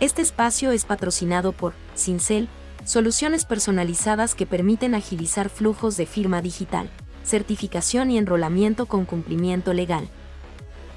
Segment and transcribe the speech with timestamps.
[0.00, 2.48] Este espacio es patrocinado por Cincel,
[2.86, 6.88] soluciones personalizadas que permiten agilizar flujos de firma digital,
[7.22, 10.08] certificación y enrolamiento con cumplimiento legal.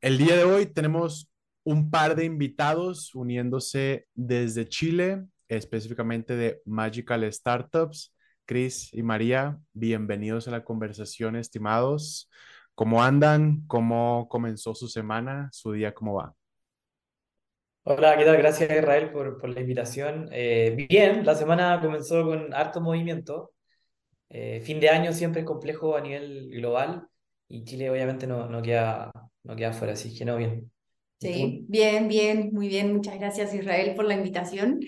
[0.00, 1.28] El día de hoy tenemos
[1.64, 8.14] un par de invitados uniéndose desde Chile, específicamente de Magical Startups.
[8.46, 12.30] Chris y María, bienvenidos a la conversación, estimados.
[12.74, 13.66] ¿Cómo andan?
[13.66, 15.48] ¿Cómo comenzó su semana?
[15.52, 16.34] ¿Su día cómo va?
[17.84, 18.36] Hola, ¿qué tal?
[18.38, 20.28] Gracias Israel por, por la invitación.
[20.32, 23.52] Eh, bien, la semana comenzó con harto movimiento.
[24.28, 27.06] Eh, fin de año siempre es complejo a nivel global
[27.48, 29.10] y Chile obviamente no, no, queda,
[29.42, 30.70] no queda fuera, así que no, bien.
[31.20, 32.92] Sí, bien, bien, muy bien.
[32.92, 34.80] Muchas gracias Israel por la invitación.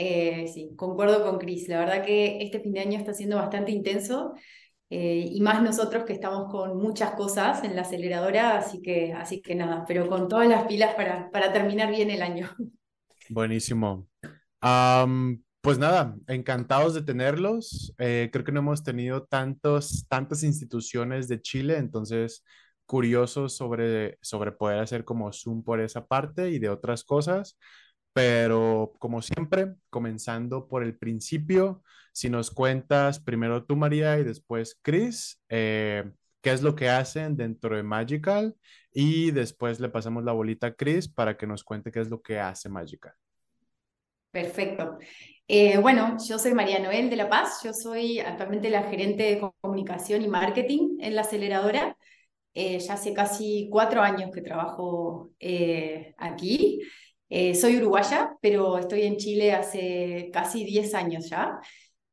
[0.00, 1.68] Eh, sí, concuerdo con Cris.
[1.68, 4.32] La verdad que este fin de año está siendo bastante intenso
[4.90, 9.42] eh, y más nosotros que estamos con muchas cosas en la aceleradora, así que, así
[9.42, 12.48] que nada, pero con todas las pilas para, para terminar bien el año.
[13.28, 14.06] Buenísimo.
[15.60, 17.92] Pues nada, encantados de tenerlos.
[17.98, 22.44] Eh, creo que no hemos tenido tantos, tantas instituciones de Chile, entonces
[22.86, 27.58] curiosos sobre, sobre poder hacer como Zoom por esa parte y de otras cosas.
[28.18, 34.76] Pero como siempre, comenzando por el principio, si nos cuentas primero tú, María, y después
[34.82, 36.02] Chris, eh,
[36.40, 38.56] qué es lo que hacen dentro de Magical
[38.92, 42.20] y después le pasamos la bolita a Chris para que nos cuente qué es lo
[42.20, 43.12] que hace Magical.
[44.32, 44.98] Perfecto.
[45.46, 49.50] Eh, bueno, yo soy María Noel de La Paz, yo soy actualmente la gerente de
[49.60, 51.96] comunicación y marketing en la aceleradora.
[52.52, 55.30] Eh, ya hace casi cuatro años que trabajo
[57.28, 61.60] eh, soy uruguaya, pero estoy en Chile hace casi diez años ya.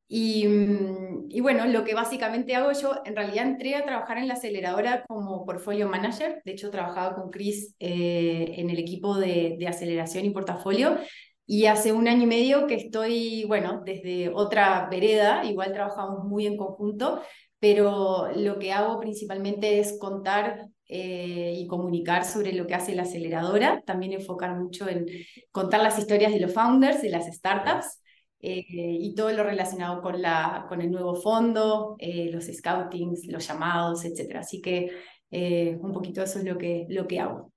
[0.07, 4.27] Y, mm, y, bueno, lo que básicamente hago yo, en realidad entré a trabajar en
[4.27, 6.41] la aceleradora como portfolio manager.
[6.45, 10.97] De hecho, trabajaba con Chris en el equipo de, de aceleración y portafolio
[11.47, 16.47] y hace un año y medio que estoy, bueno, desde otra vereda, igual trabajamos muy
[16.47, 17.21] en conjunto,
[17.59, 23.03] pero lo que hago principalmente es contar eh, y comunicar sobre lo que hace la
[23.03, 25.05] aceleradora, también enfocar mucho en
[25.51, 28.01] contar las historias de los founders, de las startups.
[28.41, 33.47] Eh, y todo lo relacionado con, la, con el nuevo fondo, eh, los scoutings, los
[33.47, 34.35] llamados, etc.
[34.35, 34.91] Así que
[35.31, 37.51] un poquito eso es lo que, lo que hago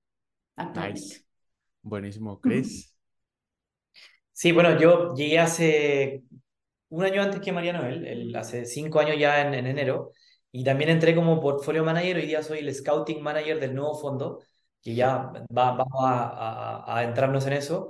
[0.75, 1.23] Nice.
[1.81, 2.39] Buenísimo.
[2.39, 2.95] Chris.
[4.31, 6.23] Sí, bueno, yo llegué hace
[6.89, 10.11] un año antes que María Noel, hace cinco años ya en, enero,
[10.51, 14.39] y también entré como portfolio manager, hoy día soy el scouting manager del nuevo fondo,
[14.81, 17.87] que ya vamos a, a, entrarnos en eso,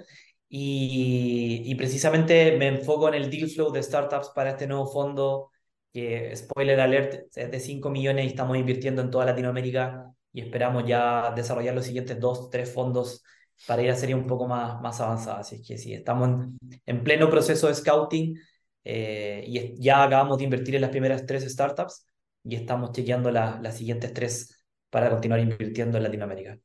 [0.47, 5.51] y, y, precisamente me enfoco en el deal flow de startups para este nuevo fondo,
[5.93, 10.85] que spoiler alert, es de 5 millones y estamos invirtiendo en toda Latinoamérica y esperamos
[10.87, 13.23] ya desarrollar los siguientes dos, tres fondos
[13.67, 15.39] para ir a serie un poco más, más avanzada.
[15.39, 16.47] Así es que sí, estamos
[16.85, 18.39] en, pleno proceso de scouting
[18.83, 22.05] eh, y ya acabamos de invertir en las primeras tres startups
[22.43, 26.59] y estamos chequeando las siguientes tres para continuar invirtiendo en Latinoamérica.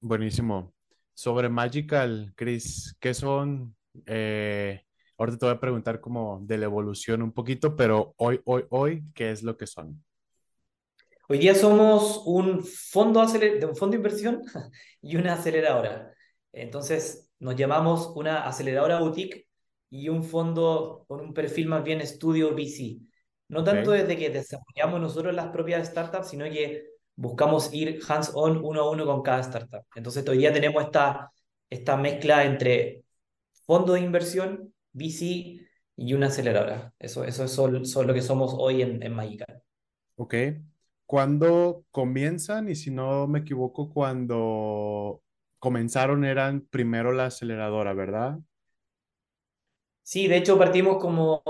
[0.00, 0.74] Buenísimo.
[1.14, 3.74] Sobre Magical, Chris, ¿qué son?
[4.06, 4.82] Eh,
[5.16, 9.04] ahorita te voy a preguntar como de la evolución un poquito, pero hoy, hoy, hoy,
[9.14, 10.04] ¿qué es lo que son?
[11.28, 14.42] Hoy día somos un fondo, de un fondo de inversión
[15.02, 16.14] y una aceleradora.
[16.52, 19.46] Entonces, nos llamamos una aceleradora boutique
[19.90, 23.00] y un fondo con un perfil más bien estudio VC.
[23.48, 26.86] No tanto desde que desarrollamos nosotros las propias startups, sino que
[27.16, 29.84] buscamos ir hands-on uno a uno con cada startup.
[29.94, 31.32] Entonces, hoy día tenemos esta,
[31.70, 33.04] esta mezcla entre
[33.66, 35.66] fondo de inversión, VC
[35.96, 36.92] y una aceleradora.
[36.98, 39.62] Eso, eso es lo que somos hoy en, en Magical.
[40.16, 40.34] Ok.
[41.06, 42.68] ¿Cuándo comienzan?
[42.68, 45.22] Y si no me equivoco, cuando
[45.58, 48.38] comenzaron eran primero la aceleradora, ¿verdad?
[50.08, 51.42] Sí, de hecho partimos como,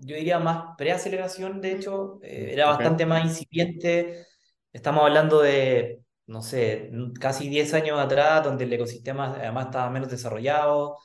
[0.00, 4.26] yo diría, más preaceleración, de hecho, eh, era bastante más incipiente.
[4.72, 6.90] Estamos hablando de, no sé,
[7.20, 10.96] casi 10 años atrás, donde el ecosistema además estaba menos desarrollado.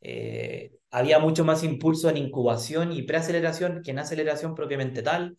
[0.00, 5.38] Eh, había mucho más impulso en incubación y preaceleración que en aceleración propiamente tal.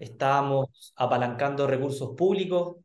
[0.00, 2.76] Estábamos apalancando recursos públicos,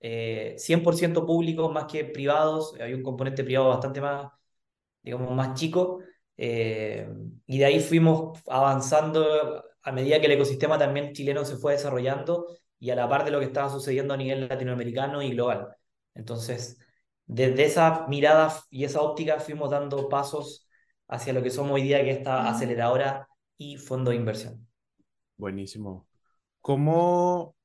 [0.00, 2.74] 100% eh, públicos más que privados.
[2.80, 4.32] Había un componente privado bastante más,
[5.02, 6.00] digamos, más chico.
[6.36, 7.08] Eh,
[7.46, 12.46] y de ahí fuimos avanzando a medida que el ecosistema también chileno se fue desarrollando
[12.78, 15.76] y a la par de lo que estaba sucediendo a nivel latinoamericano y global.
[16.14, 16.78] Entonces,
[17.26, 20.68] desde esa mirada y esa óptica fuimos dando pasos
[21.08, 24.66] hacia lo que somos hoy día, que es esta aceleradora y fondo de inversión.
[25.36, 26.06] Buenísimo.
[26.60, 27.55] ¿Cómo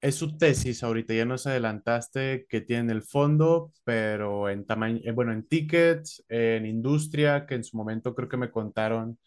[0.00, 1.14] es su tesis ahorita?
[1.14, 6.66] Ya nos adelantaste que tienen el fondo, pero en tamaño, eh, bueno, en tickets, en
[6.66, 9.18] industria, que en su momento creo que me contaron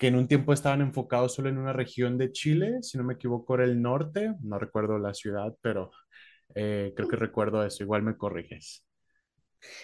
[0.00, 3.14] que en un tiempo estaban enfocados solo en una región de Chile, si no me
[3.14, 5.90] equivoco era el norte, no recuerdo la ciudad, pero
[6.54, 8.82] eh, creo que recuerdo eso, igual me corriges.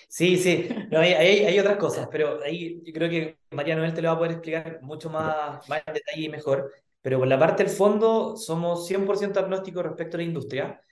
[0.09, 4.09] Sí, sí, hay, hay, otras cosas, pero ahí yo creo que María Noel te lo
[4.09, 6.73] va a poder explicar mucho más, más en detalle y mejor.
[7.07, 10.83] Pero por la parte del fondo, somos 100% agnósticos respecto a la industria.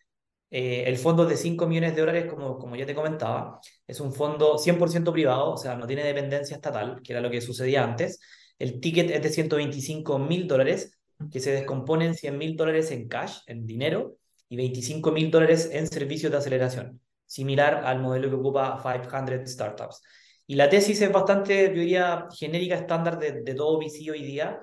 [0.48, 3.58] Eh, el fondo es de 5 millones de dólares, como, como ya te comentaba.
[3.84, 7.40] Es un fondo 100% privado, o sea, no tiene dependencia estatal, que era lo que
[7.40, 8.20] sucedía antes.
[8.60, 10.96] El ticket es de 125 mil dólares,
[11.32, 14.14] que se descompone en 100 mil dólares en cash, en dinero,
[14.48, 20.00] y 25 mil dólares en servicios de aceleración, similar al modelo que ocupa 500 Startups.
[20.46, 24.60] Y la tesis es bastante, yo diría, genérica, estándar de, de todo VC hoy día,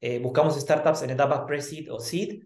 [0.00, 2.44] eh, buscamos startups en etapas pre-seed o seed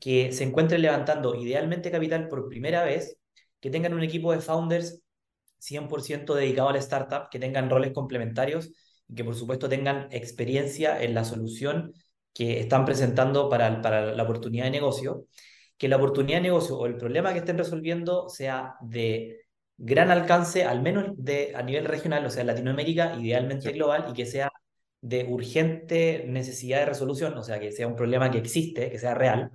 [0.00, 3.18] que se encuentren levantando idealmente capital por primera vez,
[3.60, 5.02] que tengan un equipo de founders
[5.58, 8.70] 100% dedicado a la startup, que tengan roles complementarios
[9.08, 11.92] y que por supuesto tengan experiencia en la solución
[12.32, 15.26] que están presentando para, para la oportunidad de negocio,
[15.76, 19.42] que la oportunidad de negocio o el problema que estén resolviendo sea de
[19.76, 24.26] gran alcance, al menos de, a nivel regional, o sea, Latinoamérica, idealmente global, y que
[24.26, 24.50] sea
[25.02, 29.14] de urgente necesidad de resolución, o sea, que sea un problema que existe, que sea
[29.14, 29.50] real,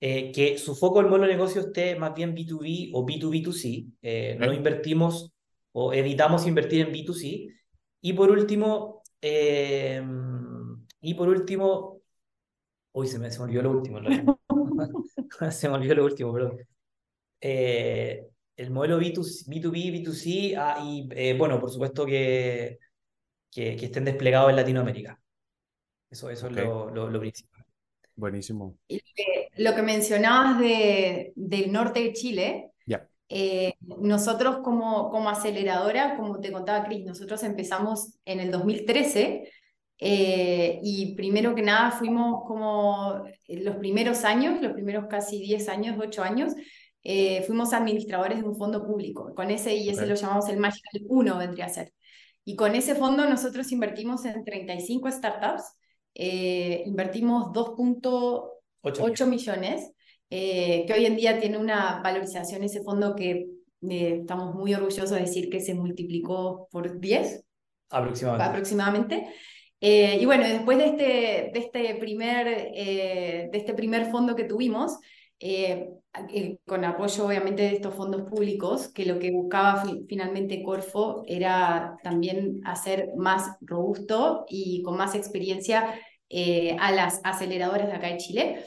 [0.00, 4.36] eh, que su foco el modelo de negocio esté más bien B2B o B2B2C, eh,
[4.38, 5.32] no invertimos
[5.72, 7.52] o evitamos invertir en B2C,
[8.00, 10.02] y por último, eh,
[11.00, 12.00] y por último,
[12.92, 14.00] uy, se me, se me olvidó lo último,
[15.50, 16.58] se me olvidó lo último, perdón.
[17.40, 22.78] el modelo B2, B2B, B2C, ah, y bueno, por supuesto que
[23.50, 25.20] que, estén desplegados en Latinoamérica.
[26.10, 27.64] Eso, eso es lo, lo, principal.
[28.16, 28.76] Buenísimo.
[28.88, 29.00] Y
[29.56, 32.66] lo que mencionabas de, del norte de Chile,
[33.32, 39.48] eh, nosotros como, como aceleradora, como te contaba Cris, nosotros empezamos en el 2013
[39.98, 45.96] eh, y primero que nada fuimos como los primeros años, los primeros casi 10 años,
[46.00, 46.54] 8 años,
[47.02, 49.32] eh, fuimos administradores de un fondo público.
[49.34, 51.92] Con ese y ese lo llamamos el Magical 1, vendría a ser.
[52.50, 55.62] Y con ese fondo nosotros invertimos en 35 startups,
[56.16, 59.92] eh, invertimos 2.8 millones,
[60.30, 63.50] eh, que hoy en día tiene una valorización ese fondo que
[63.88, 67.44] eh, estamos muy orgullosos de decir que se multiplicó por 10
[67.88, 68.50] aproximadamente.
[68.50, 69.28] aproximadamente.
[69.80, 71.04] y bueno, después de este,
[71.52, 74.98] de este, primer, de este primer fondo que tuvimos,
[75.38, 75.88] eh,
[76.66, 82.60] con apoyo obviamente de estos fondos públicos, que lo que buscaba finalmente Corfo era también
[82.64, 85.94] hacer más robusto y con más experiencia
[86.28, 88.64] eh, a las aceleradoras de acá de Chile.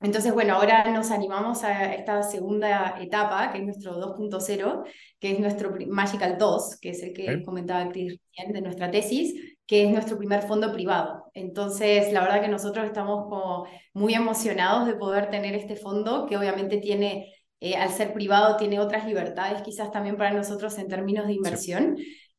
[0.00, 4.84] Entonces, bueno, ahora nos animamos a esta segunda etapa, que es nuestro 2.0,
[5.18, 8.20] que es nuestro Magical 2, que es el que comentaba Chris
[8.52, 11.24] de nuestra tesis, que es nuestro primer fondo privado.
[11.34, 16.36] Entonces, la verdad que nosotros estamos como muy emocionados de poder tener este fondo, que
[16.36, 21.26] obviamente tiene, eh, al ser privado, tiene otras libertades quizás también para nosotros en términos
[21.26, 21.96] de inversión.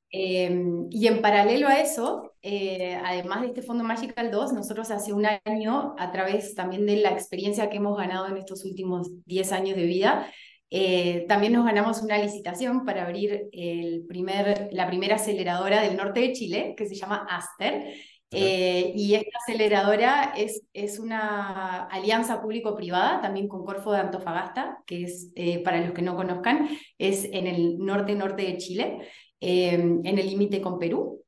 [0.10, 5.12] Em, y en paralelo a eso, eh, además de este fondo Magical 2, nosotros hace
[5.12, 9.52] un año, a través también de la experiencia que hemos ganado en estos últimos 10
[9.52, 10.32] años de vida,
[10.70, 16.20] eh, también nos ganamos una licitación para abrir el primer, la primera aceleradora del norte
[16.22, 17.94] de Chile, que se llama Aster.
[18.30, 25.04] Eh, y esta aceleradora es, es una alianza público-privada, también con Corfo de Antofagasta, que
[25.04, 29.08] es, eh, para los que no conozcan, es en el norte-norte de Chile,
[29.40, 31.24] en el límite con Perú.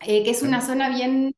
[0.00, 1.34] que es una zona bien,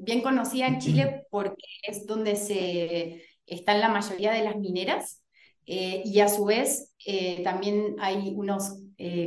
[0.00, 5.23] bien conocida en Chile porque es donde se están la mayoría de las mineras
[5.66, 6.94] y a su vez
[7.42, 8.80] también hay unos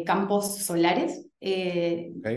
[0.06, 1.25] campos solares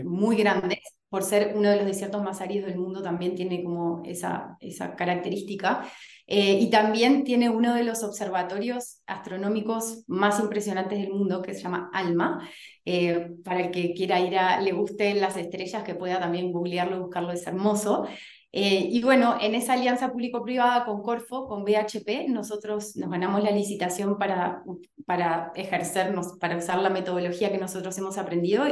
[0.03, 0.79] muy grandes
[1.11, 4.95] por ser uno de los desiertos más áridos del mundo, también tiene como esa, esa
[4.95, 5.85] característica.
[6.25, 11.63] Eh, y también tiene uno de los observatorios astronómicos más impresionantes del mundo, que se
[11.63, 12.49] llama ALMA.
[12.85, 16.95] Eh, para el que quiera ir a, le gusten las estrellas, que pueda también googlearlo
[16.95, 18.07] y buscarlo, es hermoso.
[18.53, 23.51] Eh, y bueno, en esa alianza público-privada con Corfo, con BHP, nosotros nos ganamos la
[23.51, 24.61] licitación para,
[25.05, 28.65] para ejercernos, para usar la metodología que nosotros hemos aprendido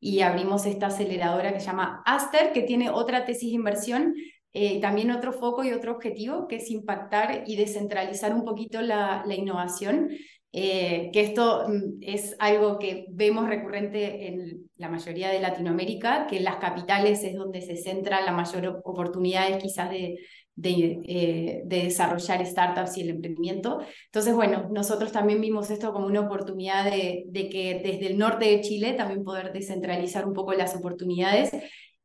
[0.00, 4.14] y, abrimos esta aceleradora que se llama Aster, que tiene otra tesis de inversión,
[4.52, 9.22] eh, también otro foco y otro objetivo, que es impactar y descentralizar un poquito la,
[9.26, 10.10] la innovación
[10.54, 16.40] eh, que esto mm, es algo que vemos recurrente en la mayoría de Latinoamérica, que
[16.40, 20.18] las capitales es donde se centran la mayor oportunidades quizás de,
[20.54, 23.80] de, eh, de, desarrollar startups y el emprendimiento.
[24.06, 28.44] Entonces, bueno, nosotros también vimos esto como una oportunidad de, de que desde el norte
[28.46, 31.50] de Chile también poder descentralizar un poco las oportunidades.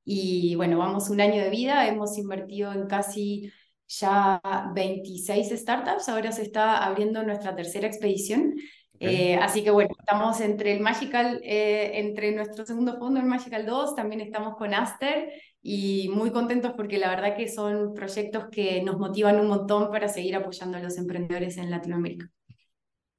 [0.06, 3.52] Y bueno, vamos un año de vida, hemos invertido en casi
[3.88, 4.42] ya
[4.74, 8.56] 26 startups, ahora se está abriendo nuestra tercera expedición.
[9.00, 13.66] Eh, así que bueno, estamos entre el Magical, eh, entre nuestro segundo fondo, el Magical
[13.66, 18.82] 2, también estamos con Aster y muy contentos porque la verdad que son proyectos que
[18.82, 22.28] nos motivan un montón para seguir apoyando a los emprendedores en Latinoamérica.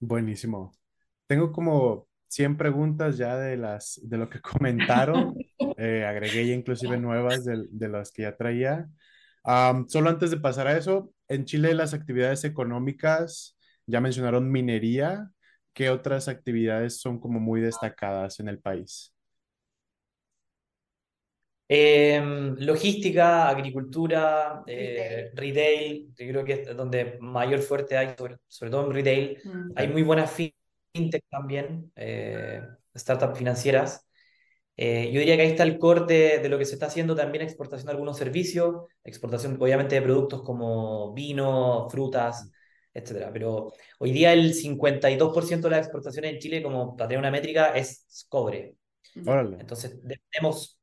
[0.00, 0.72] Buenísimo.
[1.26, 5.34] Tengo como 100 preguntas ya de, las, de lo que comentaron.
[5.80, 8.88] Eh, agregué ya inclusive nuevas de, de las que ya traía
[9.88, 15.30] solo antes de pasar a eso, en Chile las actividades económicas, ya mencionaron minería,
[15.72, 19.14] ¿qué otras actividades son como muy destacadas en el país?
[21.70, 28.14] Em, logística, agricultura, eh, retail, que creo que es donde mayor fuerte hay,
[28.46, 29.38] sobre, todo en retail.
[29.44, 29.72] Mm.
[29.76, 32.62] Hay muy buenas fintech también, eh,
[32.96, 34.07] startups financieras.
[34.80, 37.42] Eh, yo diría que ahí está el corte de lo que se está haciendo también
[37.42, 42.48] exportación de algunos servicios, exportación obviamente de productos como vino, frutas,
[42.94, 43.32] etcétera.
[43.32, 47.70] Pero hoy día el 52% de las exportaciones en Chile, como para tener una métrica,
[47.70, 48.76] es cobre.
[49.58, 50.78] Entonces, dependemos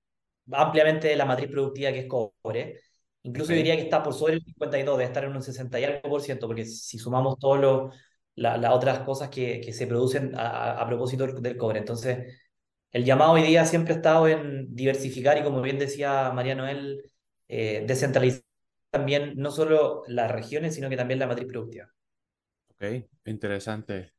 [0.52, 2.82] ampliamente de la matriz productiva que es cobre.
[3.24, 5.84] Incluso yo diría que está por sobre el 52, debe estar en un 60 y
[5.86, 7.92] algo por ciento, porque si sumamos todas
[8.36, 11.80] las otras cosas que, que se producen a, a propósito del cobre.
[11.80, 12.36] Entonces,
[12.96, 17.12] el llamado hoy día siempre ha estado en diversificar y como bien decía María Noel,
[17.50, 18.42] eh, descentralizar
[18.90, 21.92] también no solo las regiones, sino que también la matriz productiva.
[22.70, 24.14] Ok, interesante.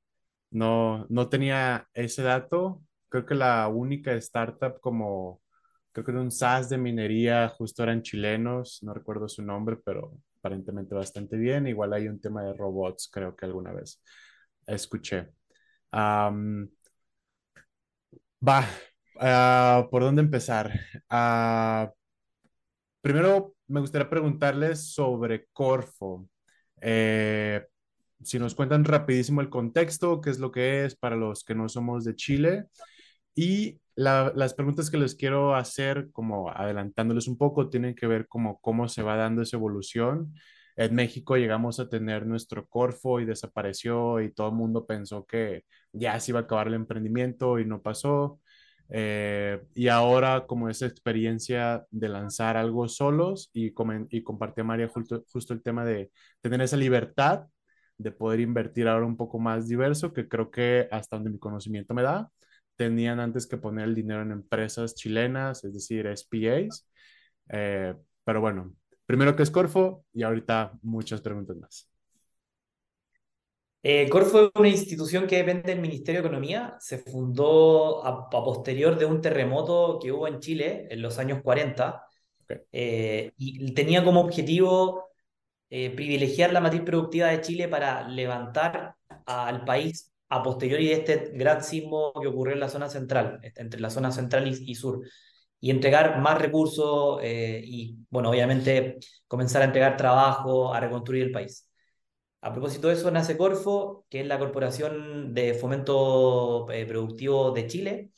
[0.51, 2.83] No, no tenía ese dato.
[3.09, 5.43] Creo que la única startup como,
[5.93, 10.13] creo que era un SaaS de minería, justo eran chilenos, no recuerdo su nombre, pero
[10.39, 11.67] aparentemente bastante bien.
[11.67, 14.03] Igual hay un tema de robots, creo que alguna vez
[14.67, 15.29] escuché.
[18.47, 18.65] Va,
[19.21, 20.73] ah, ¿por dónde empezar?
[21.11, 21.91] Ah,
[23.01, 26.29] primero, me gustaría preguntarles sobre Corfo.
[26.81, 27.65] Eh,
[28.23, 31.69] si nos cuentan rapidísimo el contexto, qué es lo que es para los que no
[31.69, 32.67] somos de Chile.
[33.35, 38.61] Y las preguntas que les quiero hacer, como adelantándoles un poco, tienen que ver como
[38.61, 40.35] cómo se va dando esa evolución.
[40.77, 45.65] En México llegamos a tener nuestro Corfo y desapareció y todo el mundo pensó que
[45.93, 48.41] ya se iba a acabar el emprendimiento y no pasó.
[48.89, 53.73] Eh, y ahora como esa experiencia de lanzar algo solos y,
[54.11, 57.47] y compartí a María justo, el tema de tener esa libertad
[57.99, 61.95] de poder invertir ahora un poco más diverso, que creo que hasta donde mi conocimiento
[61.95, 62.31] me da,
[62.77, 66.89] tenían antes que poner el dinero en empresas chilenas, es decir, SPAs.
[67.49, 68.75] Eh, pero bueno,
[69.07, 71.89] primero que es Corfo y ahorita muchas preguntas más.
[73.83, 76.77] Eh, Corfo es una institución que depende del Ministerio de Economía.
[76.81, 82.03] Se fundó a, posterior de un terremoto que hubo en Chile en los años 40
[82.73, 85.11] eh, y tenía como objetivo
[85.71, 88.97] eh, privilegiar la matriz productiva de Chile para levantar
[89.27, 93.81] al país a posteriori de este gran sismo que ocurrió en la zona central, entre
[93.81, 95.01] la zona central y, y sur,
[95.61, 101.67] y entregar más recursos y, bueno, obviamente comenzar a entregar trabajo, a reconstruir el país.
[102.47, 107.67] A propósito de eso, nace Corfo, que es la Corporación de Fomento eh, Productivo de
[107.67, 108.13] Chile,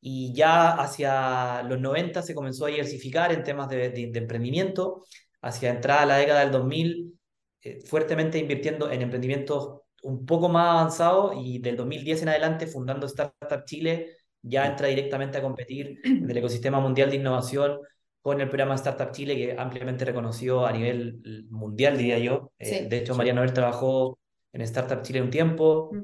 [0.00, 5.04] y ya hacia los 90 se comenzó a diversificar en temas de, emprendimiento,
[5.40, 7.18] hacia entrada a la década del 2000,
[7.62, 13.06] eh, fuertemente invirtiendo en emprendimientos un poco más avanzados y del 2010 en adelante fundando
[13.06, 17.78] Startup Chile ya entra directamente a competir del ecosistema mundial de innovación
[18.20, 22.52] con el programa Startup Chile, que ampliamente reconocido a nivel mundial, diría yo.
[22.58, 24.18] Eh, de hecho, María Noel trabajó
[24.52, 26.02] en Startup Chile un tiempo mm.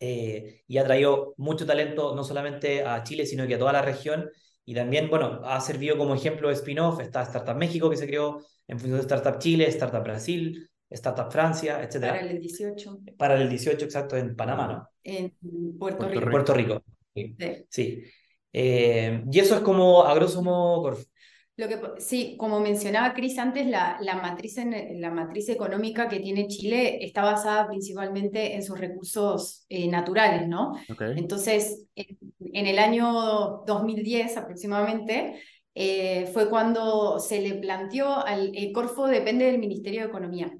[0.00, 3.82] eh, y ha traído mucho talento, no solamente a Chile, sino que a toda la
[3.82, 4.28] región.
[4.64, 7.00] Y también, bueno, ha servido como ejemplo de spin-off.
[7.00, 11.82] Está Startup México, que se creó en función de Startup Chile, Startup Brasil, Startup Francia,
[11.82, 12.00] etc.
[12.00, 12.98] Para el 18.
[13.16, 14.88] Para el 18, exacto, en Panamá, ¿no?
[15.04, 15.34] En
[15.78, 16.30] Puerto, Rico.
[16.30, 16.82] Puerto Rico.
[17.68, 18.02] Sí.
[18.52, 20.96] Eh, y eso es como, a grosso modo,
[21.56, 26.18] lo que, sí, como mencionaba Cris antes, la, la, matriz en, la matriz económica que
[26.18, 30.72] tiene Chile está basada principalmente en sus recursos eh, naturales, ¿no?
[30.98, 35.40] Entonces, en, el año 2010 aproximadamente,
[35.76, 40.52] eh, fue cuando se le planteó, al, el Corfo depende del Ministerio de Economía.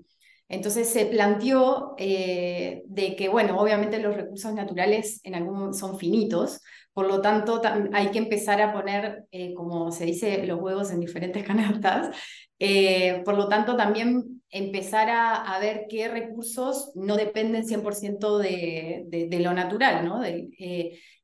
[0.48, 6.60] Entonces se planteó eh, de que, bueno, obviamente los recursos naturales en algún son finitos,
[6.92, 7.60] por lo tanto
[7.92, 12.16] hay que empezar a poner, eh, como se dice, los huevos en diferentes canastas.
[12.58, 19.26] Eh, por lo tanto, también empezar a, ver qué recursos no dependen 100% de, de,
[19.26, 20.20] de, lo natural, ¿no?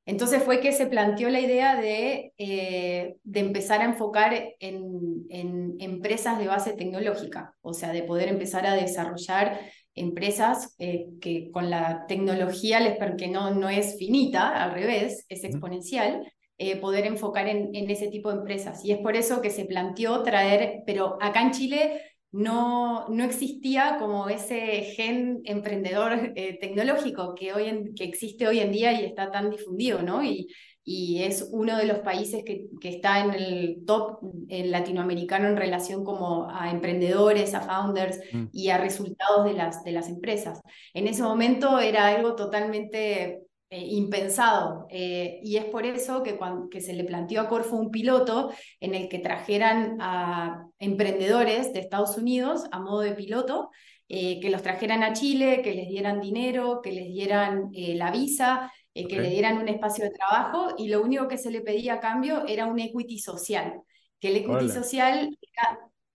[0.06, 5.76] Entonces fue que se planteó la idea de, eh, de empezar a enfocar en, en,
[5.78, 9.60] empresas de base tecnológica, o sea, de poder empezar a desarrollar
[9.94, 15.44] empresas eh, que con la tecnología, les, que no, no es finita, al revés, es
[15.44, 16.26] exponencial,
[16.58, 18.84] eh, poder enfocar en, en ese tipo de empresas.
[18.84, 23.96] Y es por eso que se planteó traer, pero acá en Chile no, no existía
[23.98, 29.04] como ese gen emprendedor eh, tecnológico que, hoy en, que existe hoy en día y
[29.04, 30.22] está tan difundido, ¿no?
[30.22, 30.48] Y,
[30.84, 36.04] y es uno de los países que, que, está en el top latinoamericano en relación
[36.04, 38.46] como a emprendedores, a founders mm.
[38.52, 40.60] y a resultados de las, de las empresas.
[40.94, 44.86] En ese momento era algo totalmente eh, impensado.
[44.90, 48.50] Eh, y es por eso que, cuando, que se le planteó a Corfo un piloto
[48.80, 53.70] en el que trajeran a emprendedores de Estados Unidos a modo de piloto,
[54.08, 58.72] eh, que los trajeran a Chile, que les dieran dinero, que les dieran la visa,
[58.92, 62.00] que le dieran un espacio de trabajo y lo único que se le pedía a
[62.00, 63.80] cambio era un equity social.
[64.18, 65.30] Que el equity social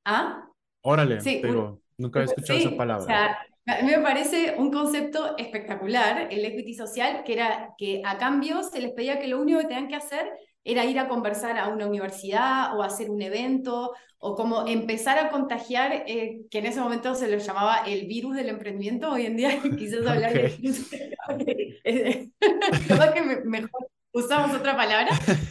[0.04, 0.48] ¿Ah?
[0.82, 3.40] Órale, pero nunca he escuchado esa palabra.
[3.68, 8.62] A mí me parece un concepto espectacular, el equity social, que era que a cambio
[8.62, 10.32] se les pedía que lo único que tenían que hacer
[10.64, 15.30] era ir a conversar a una universidad o hacer un evento o como empezar a
[15.30, 19.38] contagiar, eh, que en ese momento se lo llamaba el virus del emprendimiento, hoy en
[19.38, 20.90] día quizás hablar de virus.
[23.14, 25.10] que mejor usamos otra palabra,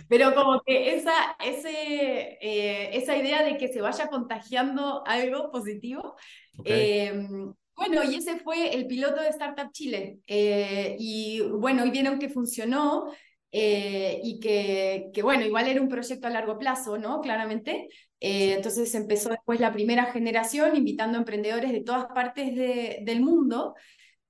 [0.09, 1.12] pero como que esa,
[1.44, 6.16] ese, eh, esa idea de que se vaya contagiando algo positivo.
[6.64, 10.19] Em, bueno, y ese fue el piloto de Startup Chile.
[10.27, 13.11] Eh, y bueno, y vieron que funcionó
[13.51, 17.21] eh, y que, que, bueno, igual era un proyecto a largo plazo, ¿no?
[17.21, 17.89] Claramente.
[18.21, 23.21] Eh, entonces empezó después la primera generación invitando a emprendedores de todas partes de, del
[23.21, 23.75] mundo.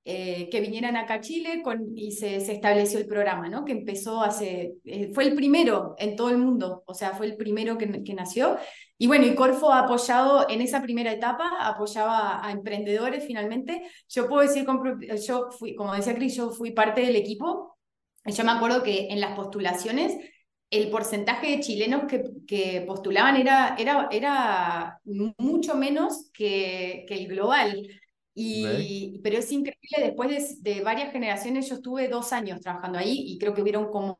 [0.04, 3.64] que vinieran acá a Chile con, y se, se, estableció el programa, ¿no?
[3.64, 4.74] que empezó hace,
[5.14, 8.58] fue el primero en todo el mundo, o sea, fue el primero que, que nació
[8.96, 13.82] y bueno, y Corfo ha apoyado en esa primera etapa, apoyaba a emprendedores finalmente.
[14.08, 14.64] Yo puedo decir,
[15.26, 17.76] yo fui, como decía Cris, yo fui parte del equipo.
[18.24, 20.16] Yo me acuerdo que en las postulaciones
[20.70, 27.28] el porcentaje de chilenos que, que postulaban era, era, era mucho menos que, que el
[27.28, 27.86] global.
[28.36, 33.14] Y, Pero es increíble, después de, de, varias generaciones, yo estuve dos años trabajando ahí
[33.26, 34.18] y creo que hubieron como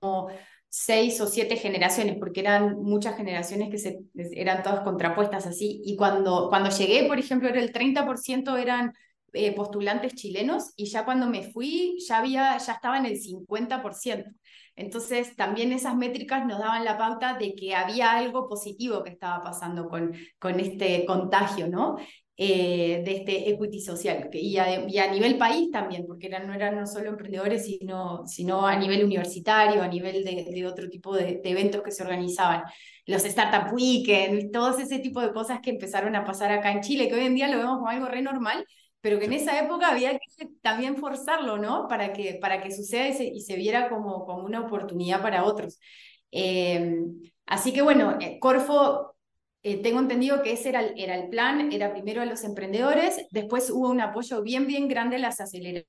[0.77, 4.01] seis o siete generaciones, porque eran muchas generaciones que se,
[4.33, 5.81] eran todas contrapuestas así.
[5.85, 8.93] Y cuando, cuando llegué, por ejemplo, era el 30% eran
[9.33, 14.35] eh, postulantes chilenos y ya cuando me fui ya, había, ya estaba en el 50%.
[14.75, 19.45] Entonces, también esas métricas nos daban la pauta de que había algo positivo que estaba
[19.45, 21.99] pasando con, con este contagio, ¿no?
[22.37, 26.55] Eh, de este equity social y a, y a, nivel país también, porque eran, no
[26.55, 31.14] eran no solo emprendedores, sino, sino a nivel universitario, a nivel de, de otro tipo
[31.14, 32.64] de, de, eventos que se organizaban.
[33.07, 37.07] Los Startup Weekend, todos ese tipo de cosas que empezaron a pasar acá en Chile,
[37.09, 38.66] que hoy en día lo vemos como algo re normal,
[39.01, 41.87] pero que en esa época había que también forzarlo, ¿no?
[41.87, 45.44] Para que, para que suceda y se, y se viera como, como una oportunidad para
[45.44, 45.79] otros.
[46.33, 46.97] Eh,
[47.47, 49.13] así que bueno, eh, Corfo
[49.64, 53.27] eh, tengo entendido que ese era el, era el plan, era primero a los emprendedores,
[53.31, 55.88] después hubo un apoyo bien, bien grande a las aceleradoras.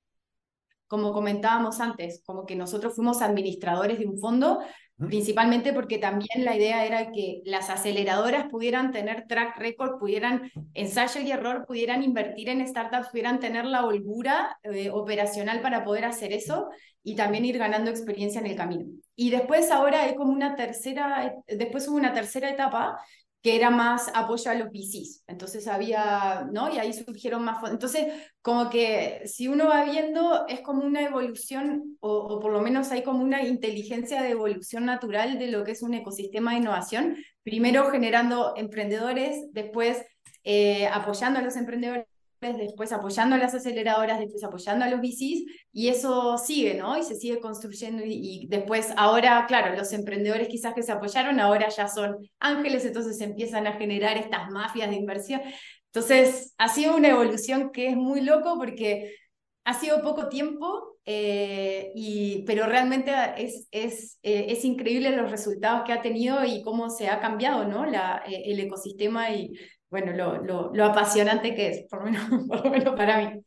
[0.88, 4.60] Como comentábamos antes, como que nosotros fuimos administradores de un fondo
[4.98, 11.20] principalmente porque también la idea era que las aceleradoras pudieran tener track record, pudieran ensayo
[11.20, 16.32] y error, pudieran invertir en startups, pudieran tener la holgura eh, operacional para poder hacer
[16.32, 16.68] eso
[17.02, 18.86] y también ir ganando experiencia en el camino.
[19.14, 22.98] Y después ahora hay como una tercera, después hubo una tercera etapa
[23.46, 25.22] que era más apoyo a los VCs.
[25.28, 26.68] Entonces había, ¿no?
[26.68, 27.74] Y ahí surgieron más fondos.
[27.74, 32.90] Entonces, como que si uno va viendo, es como una evolución, o, por lo menos
[32.90, 37.18] hay como una inteligencia de evolución natural de lo que es un ecosistema de innovación.
[37.44, 40.04] Primero generando emprendedores, después
[40.42, 42.06] eh, apoyando a los emprendedores
[42.54, 46.96] después apoyando a las aceleradoras, después apoyando a los VCs, y eso sigue, ¿no?
[46.96, 51.68] Y se sigue construyendo y, después, ahora, claro, los emprendedores quizás que se apoyaron, ahora
[51.68, 55.40] ya son ángeles, entonces empiezan a generar estas mafias de inversión.
[55.86, 59.16] Entonces, ha sido una evolución que es muy loco porque
[59.64, 65.84] ha sido poco tiempo, eh, y, pero realmente es, es, eh, es increíble los resultados
[65.84, 67.86] que ha tenido y cómo se ha cambiado ¿no?
[67.86, 69.52] La, eh, el ecosistema y
[69.90, 73.42] bueno, lo, lo, lo apasionante que es, por lo menos, por lo menos para mí.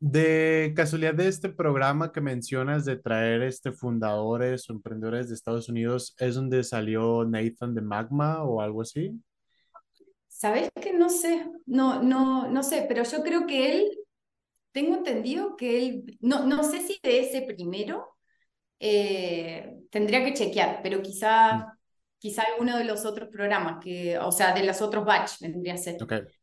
[0.00, 5.68] De casualidad de este programa que mencionas de traer este fundadores o emprendedores de Estados
[5.68, 9.12] Unidos, ¿es donde salió Nathan de Magma o algo así?
[10.26, 13.98] Sabes que no sé, no, no, no sé, pero yo creo que él,
[14.72, 18.16] tengo entendido que él, no, no sé si de ese primero,
[18.80, 21.71] eh, tendría que chequear, pero quizá mm
[22.22, 25.76] quizá alguno de los otros programas, que, o sea, de los otros batch vendría a
[25.76, 25.96] ser.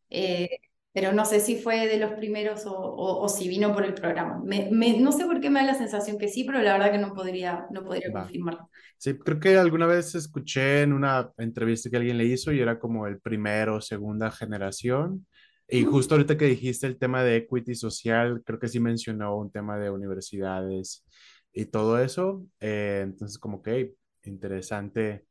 [0.09, 0.49] Eh,
[0.91, 4.41] pero no sé si fue de los primeros o, o, si vino por el programa.
[4.43, 6.91] Me, me, no sé por qué me da la sensación que sí, pero la verdad
[6.91, 8.69] que no podría, no podría confirmarlo.
[8.97, 12.77] Sí, creo que alguna vez escuché en una entrevista que alguien le hizo y era
[12.77, 15.27] como el primero o segunda generación.
[15.65, 19.49] Y justo ahorita que dijiste el tema de equity social, creo que sí mencionó un
[19.49, 21.05] tema de universidades
[21.53, 22.45] y todo eso.
[22.59, 25.28] Eh, entonces, como que interesante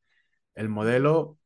[0.58, 1.38] el modelo.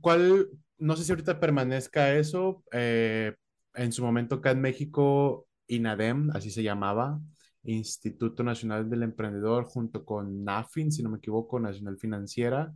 [0.00, 0.48] ¿Cuál?
[0.78, 2.62] No sé si ahorita permanezca eso.
[2.72, 3.34] Eh,
[3.74, 7.20] en su momento acá en México, INADEM, así se llamaba,
[7.62, 12.72] Instituto Nacional del Emprendedor, junto con NAFIN, si no me equivoco, Nacional Financiera,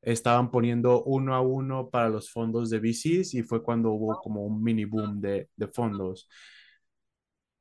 [0.00, 4.44] estaban poniendo uno a uno para los fondos de VCs y fue cuando hubo como
[4.44, 6.28] un mini boom de, de fondos.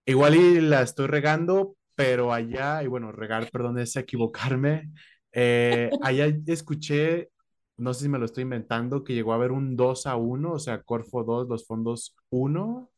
[0.05, 4.91] Igual y la estoy regando, pero allá, y bueno, regar, perdón, es equivocarme,
[5.39, 7.29] eh, allá escuché,
[7.77, 10.51] no sé si me lo estoy inventando, que llegó a haber un 2 a 1,
[10.53, 12.89] o sea, Corfo 2, los fondos 1.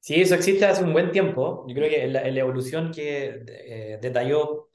[0.00, 1.64] Sí, eso existe hace un buen tiempo.
[1.68, 4.68] Yo creo que la, la evolución que eh, detalló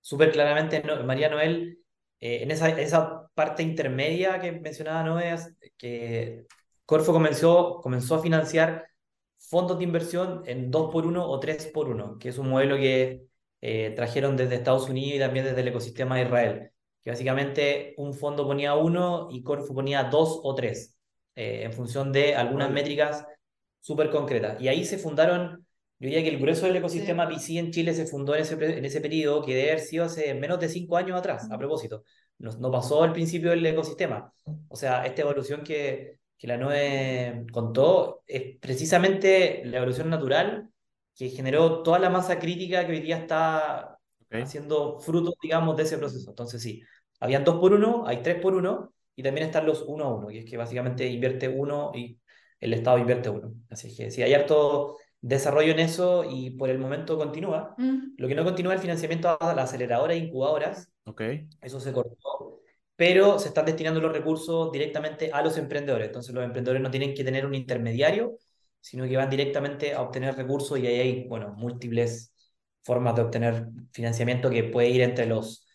[0.00, 1.80] súper claramente María Noel,
[2.20, 5.36] eh, en esa, esa parte intermedia que mencionaba Noé,
[5.76, 6.46] que
[6.86, 8.88] Corfo comenzó, comenzó a financiar
[9.36, 12.76] fondos de inversión en 2 por 1 o 3 por 1, que es un modelo
[12.76, 13.28] que
[13.60, 16.70] eh, trajeron desde Estados Unidos y también desde el ecosistema de Israel,
[17.02, 20.96] que básicamente un fondo ponía uno y Corfu ponía dos o tres,
[21.34, 23.26] eh, en función de algunas métricas
[23.80, 24.60] súper concretas.
[24.60, 25.66] Y ahí se fundaron,
[25.98, 28.84] yo diría que el grueso del ecosistema VC en Chile se fundó en ese, en
[28.84, 32.04] ese periodo, que debe haber sido hace menos de cinco años atrás, a propósito.
[32.38, 34.32] No, no pasó al principio del ecosistema.
[34.68, 40.70] O sea, esta evolución que, que la NOE contó es precisamente la evolución natural
[41.18, 43.98] que generó toda la masa crítica que hoy día está
[44.30, 46.30] haciendo fruto, digamos, de ese proceso.
[46.30, 46.82] Entonces, sí,
[47.18, 50.30] habían dos por uno, hay tres por uno, y también están los uno a uno,
[50.30, 52.20] y es que básicamente invierte uno y
[52.60, 53.52] el Estado invierte uno.
[53.68, 57.74] Así que sí, hay harto desarrollo en eso y por el momento continúa.
[57.78, 58.14] Mm.
[58.16, 60.88] Lo que no continúa es el financiamiento a las aceleradoras e incubadoras.
[61.04, 61.48] Okay.
[61.60, 62.60] Eso se cortó.
[62.94, 66.06] Pero se están destinando los recursos directamente a los emprendedores.
[66.06, 68.36] Entonces los emprendedores no tienen que tener un intermediario,
[68.80, 72.34] sino que van directamente a obtener recursos y ahí hay, bueno, múltiples
[72.82, 75.66] formas de obtener financiamiento que puede ir entre los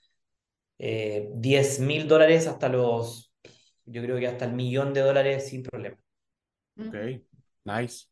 [0.80, 3.34] eh, 10 mil dólares hasta los,
[3.86, 5.98] yo creo que hasta el millón de dólares sin problema.
[6.78, 6.96] Ok,
[7.66, 8.08] nice.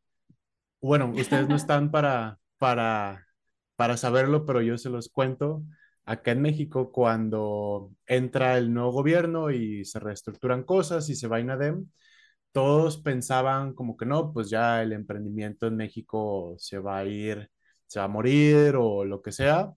[0.80, 3.26] Bueno, ustedes no están para, para,
[3.76, 5.64] para saberlo, pero yo se los cuento.
[6.06, 11.38] Acá en México, cuando entra el nuevo gobierno y se reestructuran cosas y se va
[11.38, 11.88] a INADEM,
[12.52, 17.50] todos pensaban como que no, pues ya el emprendimiento en México se va a ir,
[17.88, 19.74] se va a morir o lo que sea.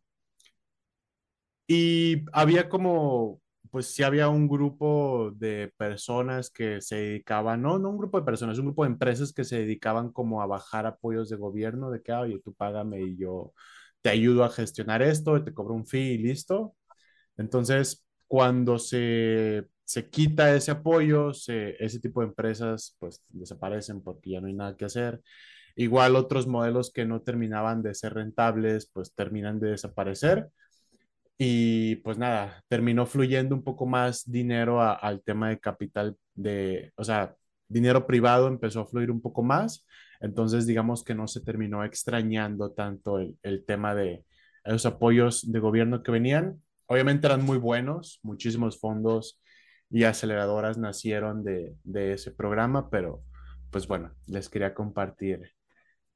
[1.66, 7.90] Y había como, pues sí había un grupo de personas que se dedicaban, no, no
[7.90, 11.30] un grupo de personas, un grupo de empresas que se dedicaban como a bajar apoyos
[11.30, 13.54] de gobierno, de que, oye, tú págame y yo
[14.02, 16.76] te ayudo a gestionar esto, te cobro un fee y listo.
[17.36, 24.40] Entonces, cuando se se quita ese apoyo, ese tipo de empresas pues desaparecen porque ya
[24.40, 25.20] no hay nada que hacer.
[25.76, 30.48] Igual otros modelos que no terminaban de ser rentables, pues terminan de desaparecer.
[31.36, 37.04] Y pues nada, terminó fluyendo un poco más dinero al tema de capital de, o
[37.04, 37.34] sea,
[37.68, 39.84] dinero privado empezó a fluir un poco más.
[40.20, 44.24] Entonces, digamos que no se terminó extrañando tanto el, el tema de
[44.64, 46.62] los apoyos de gobierno que venían.
[46.86, 49.40] Obviamente eran muy buenos, muchísimos fondos
[49.94, 53.22] y aceleradoras nacieron de, de ese programa, pero
[53.70, 55.54] pues bueno, les quería compartir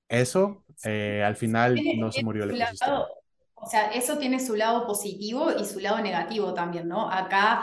[0.08, 0.64] eso.
[0.84, 3.06] Eh, al final no se murió el ecosistema.
[3.54, 7.08] O sea, eso tiene su lado positivo y su lado negativo también, ¿no?
[7.08, 7.62] Acá,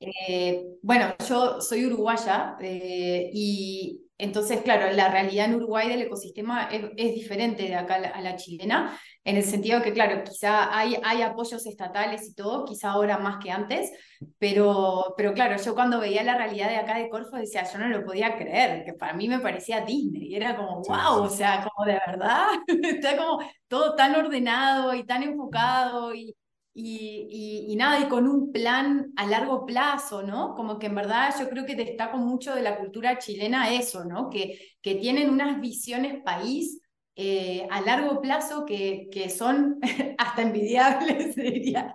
[0.00, 6.68] eh, bueno, yo soy uruguaya eh, y entonces, claro, la realidad en Uruguay del ecosistema
[6.70, 11.20] es, diferente de acá a la, chilena, en el sentido que, claro, quizá hay, hay
[11.20, 13.92] apoyos estatales y todo, quizá ahora más que antes,
[14.38, 17.88] pero, pero claro, yo cuando veía la realidad de acá de Corfo decía, yo no
[17.88, 21.62] lo podía creer, que para mí me parecía Disney, y era como, wow, o sea,
[21.62, 22.46] como de verdad,
[22.82, 26.34] está como todo tan ordenado y tan enfocado y
[26.78, 30.54] y, nada, y con un plan a largo plazo, ¿no?
[30.54, 34.28] Como que en verdad yo creo que destaco mucho de la cultura chilena eso, ¿no?
[34.28, 36.80] Que, que tienen unas visiones país
[37.14, 39.78] eh, a largo plazo que, que son
[40.18, 41.94] hasta envidiables, diría,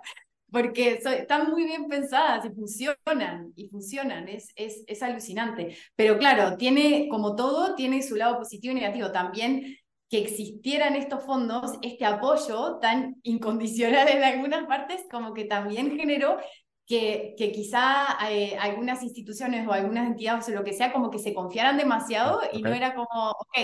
[0.50, 5.76] porque están muy bien pensadas y funcionan, y funcionan, es, es, es alucinante.
[5.94, 9.12] Pero claro, tiene, como todo, tiene su lado positivo y negativo.
[9.12, 9.76] También
[10.12, 16.36] que existieran estos fondos, este apoyo tan incondicional en algunas partes, como que también generó
[16.86, 21.18] que, que quizá eh, algunas instituciones o algunas entidades o lo que sea, como que
[21.18, 23.56] se confiaran demasiado y no era como, ok,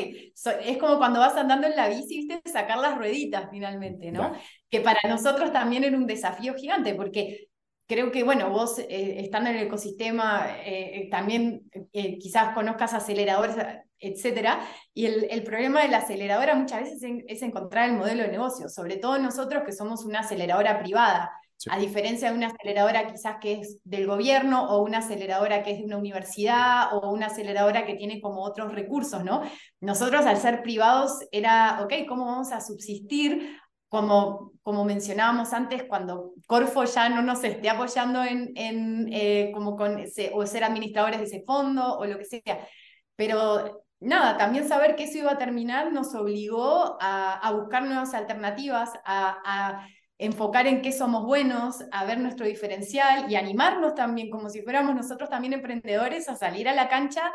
[0.64, 2.40] es como cuando vas andando en la bici, ¿viste?
[2.50, 4.32] sacar las rueditas finalmente, ¿no?
[4.70, 7.47] Que para nosotros también era un desafío gigante, porque
[7.88, 13.56] creo que, bueno, vos eh, estando en el ecosistema, eh, también quizás conozcas aceleradores
[14.00, 14.60] etcétera.
[14.94, 18.68] Y el, el, problema de la aceleradora muchas veces es, encontrar el modelo de negocio,
[18.68, 21.32] sobre todo nosotros que somos una aceleradora privada,
[21.68, 25.78] a diferencia de una aceleradora quizás que es del gobierno o una aceleradora que es
[25.78, 29.42] de una universidad o una aceleradora que tiene como otros recursos, ¿no?
[29.80, 33.58] Nosotros al ser privados era, ok, ¿cómo vamos a subsistir?
[33.88, 39.76] Como, como mencionábamos antes, cuando Corfo ya no nos esté apoyando en, en eh, como
[39.76, 42.68] con o ser administradores de ese fondo o lo que sea.
[43.16, 48.92] Pero nada, también saber que eso iba a terminar nos obligó a, buscar nuevas alternativas,
[49.04, 49.86] a,
[50.20, 54.96] enfocar en qué somos buenos, a ver nuestro diferencial y animarnos también, como si fuéramos
[54.96, 57.32] nosotros también emprendedores, a salir a la cancha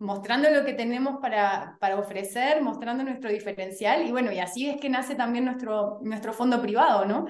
[0.00, 4.80] mostrando lo que tenemos para, para ofrecer, mostrando nuestro diferencial y bueno, y así es
[4.80, 7.26] que nace también nuestro, nuestro fondo privado, ¿no?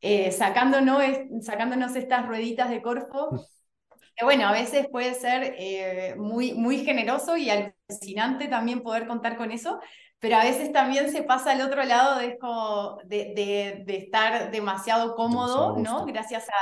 [0.00, 1.02] Eh, sacándonos,
[1.40, 3.30] sacándonos estas rueditas de Corfo
[4.22, 9.50] bueno, a veces puede ser eh, muy, muy generoso y alucinante también poder contar con
[9.50, 9.80] eso,
[10.18, 12.38] pero a veces también se pasa al otro lado de,
[13.06, 16.04] de, de, estar demasiado cómodo, ¿no?
[16.04, 16.52] Gracias a,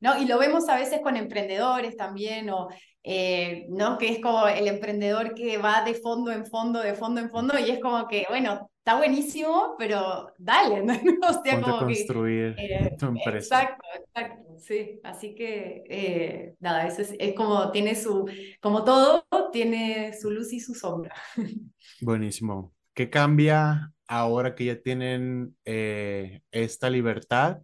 [0.00, 0.18] ¿no?
[0.18, 2.68] Y lo vemos a veces con emprendedores también, o,
[3.08, 3.98] eh, ¿no?
[3.98, 7.56] Que es como el emprendedor que va de fondo en fondo, de fondo en fondo,
[7.56, 10.92] y es como que, bueno, está buenísimo, pero dale, ¿no?
[10.92, 13.62] O sea, como construir eh, tu empresa.
[13.62, 15.00] Exacto, exacto, sí.
[15.04, 18.28] Así que, eh, nada, eso es, es, como tiene su,
[18.60, 21.14] como todo, tiene su luz y su sombra.
[22.00, 22.74] Buenísimo.
[22.92, 27.58] ¿Qué cambia ahora que ya tienen eh, esta libertad?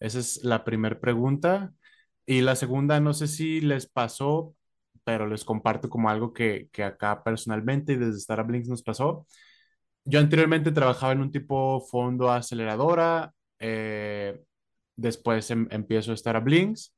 [0.00, 1.72] Esa es la primera pregunta.
[2.26, 4.54] Y la segunda, no sé si les pasó,
[5.04, 9.26] pero les comparto como algo que, que acá personalmente y desde Startup Links nos pasó.
[10.04, 14.40] Yo anteriormente trabajaba en un tipo fondo aceleradora, eh,
[14.96, 16.94] después em, empiezo a Blinks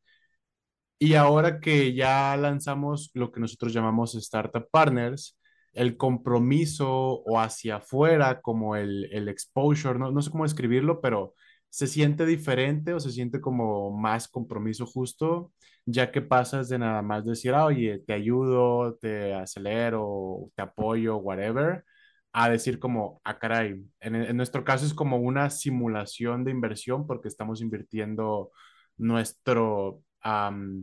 [0.99, 5.39] y ahora que ya lanzamos lo que nosotros llamamos Startup Partners,
[5.73, 11.35] el compromiso o hacia afuera, como el, el exposure, no, no sé cómo escribirlo, pero
[11.75, 15.53] se siente diferente o se siente como más compromiso justo,
[15.87, 21.17] ya que pasas de nada más decir, ah, oye, te ayudo, te acelero, te apoyo,
[21.17, 21.85] whatever,
[22.33, 27.27] a decir como, ah, caray, en, nuestro caso es como una simulación de inversión porque
[27.29, 28.53] estamos invirtiendo
[28.97, 30.03] nuestro,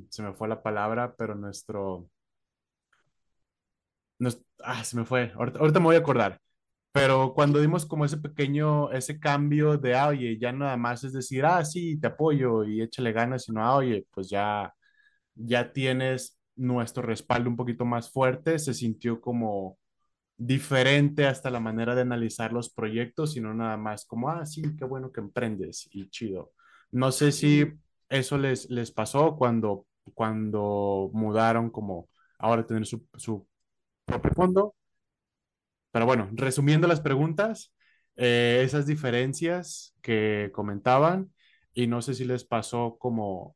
[0.09, 2.09] se me fue la palabra, pero nuestro,
[4.63, 6.41] ah, se me fue, ahorita, me voy a acordar,
[6.91, 11.13] pero cuando dimos como ese pequeño, ese cambio de, ah, oye, ya nada más es
[11.13, 14.73] decir, ah, sí, te apoyo y échale ganas, sino, ah, oye, pues ya,
[15.35, 19.77] ya tienes nuestro respaldo un poquito más fuerte, se sintió como
[20.37, 24.85] diferente hasta la manera de analizar los proyectos, sino nada más como, ah, sí, qué
[24.85, 26.51] bueno que emprendes y chido.
[26.91, 27.65] No sé si
[28.09, 33.47] eso les, les pasó cuando, cuando mudaron como ahora tener su, su
[34.05, 34.75] propio fondo.
[35.91, 37.73] Pero bueno, resumiendo las preguntas,
[38.15, 41.31] eh, esas diferencias que comentaban
[41.73, 43.55] y no sé si les pasó como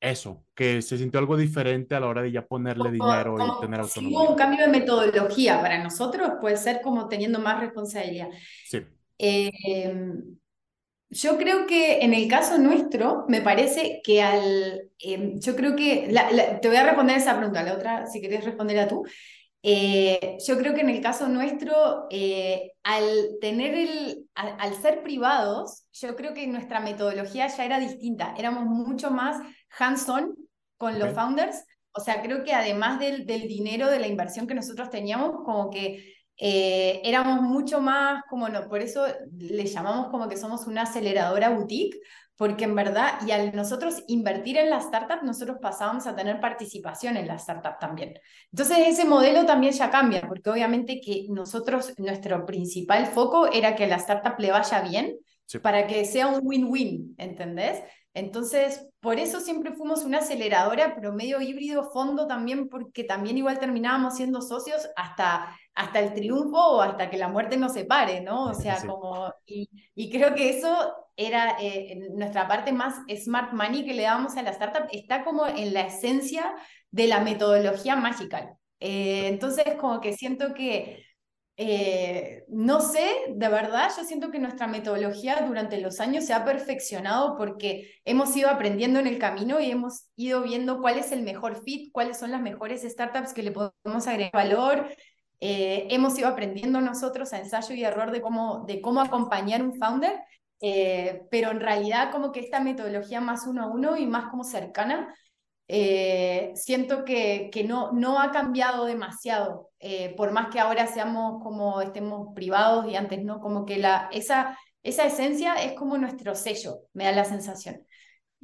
[0.00, 3.80] eso, que se sintió algo diferente a la hora de ya ponerle dinero y tener
[3.80, 4.18] autonomía.
[4.18, 8.28] hubo un cambio de metodología para nosotros, puede ser como teniendo más responsabilidad.
[8.66, 8.82] Sí.
[9.16, 10.36] Em,
[11.08, 14.90] yo creo que en el caso nuestro, me parece que al.
[14.98, 16.12] Em, yo creo que.
[16.60, 19.04] te voy a responder esa pregunta, la otra, si querés a tú.
[19.66, 23.02] Eh, yo creo que en el caso nuestro, eh, al
[23.40, 28.34] tener el, al, ser privados, yo creo que nuestra metodología ya era distinta.
[28.36, 29.40] Éramos mucho más
[29.78, 30.36] hands-on
[30.76, 31.64] con los founders.
[31.92, 35.70] O sea, creo que además del, del, dinero, de la inversión que nosotros teníamos, como
[35.70, 39.06] que eh, éramos mucho más, como no, por eso
[39.38, 41.96] le llamamos como que somos una aceleradora boutique,
[42.36, 47.16] porque en verdad, y al nosotros invertir en la startup, nosotros pasábamos a tener participación
[47.16, 48.18] en la startup también.
[48.50, 53.86] Entonces ese modelo también ya cambia, porque obviamente que nosotros, nuestro principal foco era que
[53.86, 55.16] la startup le vaya bien,
[55.62, 57.82] para que sea un win-win, ¿entendés?
[58.14, 63.58] Entonces, por eso siempre fuimos una aceleradora, pero medio híbrido, fondo también, porque también igual
[63.58, 68.44] terminábamos siendo socios hasta hasta el triunfo o hasta que la muerte nos separe, ¿no?
[68.44, 73.84] O sea, como, y, y, creo que eso era eh, nuestra parte más smart money
[73.84, 76.54] que le dábamos a la startup, está como en la esencia
[76.90, 78.54] de la metodología Magical.
[78.80, 81.04] Eh, entonces, como que siento que,
[81.56, 86.44] eh, no sé, de verdad, yo siento que nuestra metodología durante los años se ha
[86.44, 91.22] perfeccionado porque hemos ido aprendiendo en el camino y hemos ido viendo cuál es el
[91.22, 94.88] mejor fit, cuáles son las mejores startups que le podemos agregar valor,
[95.40, 99.76] eh, hemos ido aprendiendo nosotros a ensayo y error de cómo, de cómo acompañar un
[99.78, 100.20] founder,
[100.60, 104.42] eh, pero en realidad como que esta metodología más uno a uno y más como
[104.42, 105.14] cercana,
[105.68, 109.70] eh, siento que, que no, no ha cambiado demasiado,
[110.16, 114.58] por más que ahora seamos como estemos privados y antes no, como que la, esa,
[114.82, 117.84] esa esencia es como nuestro sello, me da la sensación.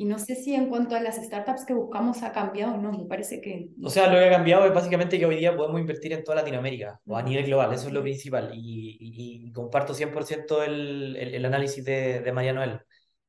[0.01, 2.91] Y no sé si en cuanto a las startups que buscamos ha cambiado o no,
[2.91, 3.69] me parece que...
[3.83, 6.37] O sea, lo que ha cambiado es básicamente que hoy día podemos invertir en toda
[6.37, 8.51] Latinoamérica o a nivel global, eso es lo principal.
[8.55, 12.81] Y, y, comparto 100% el, el, el, análisis de, de María Noel.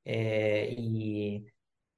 [0.06, 1.46] Eh, y,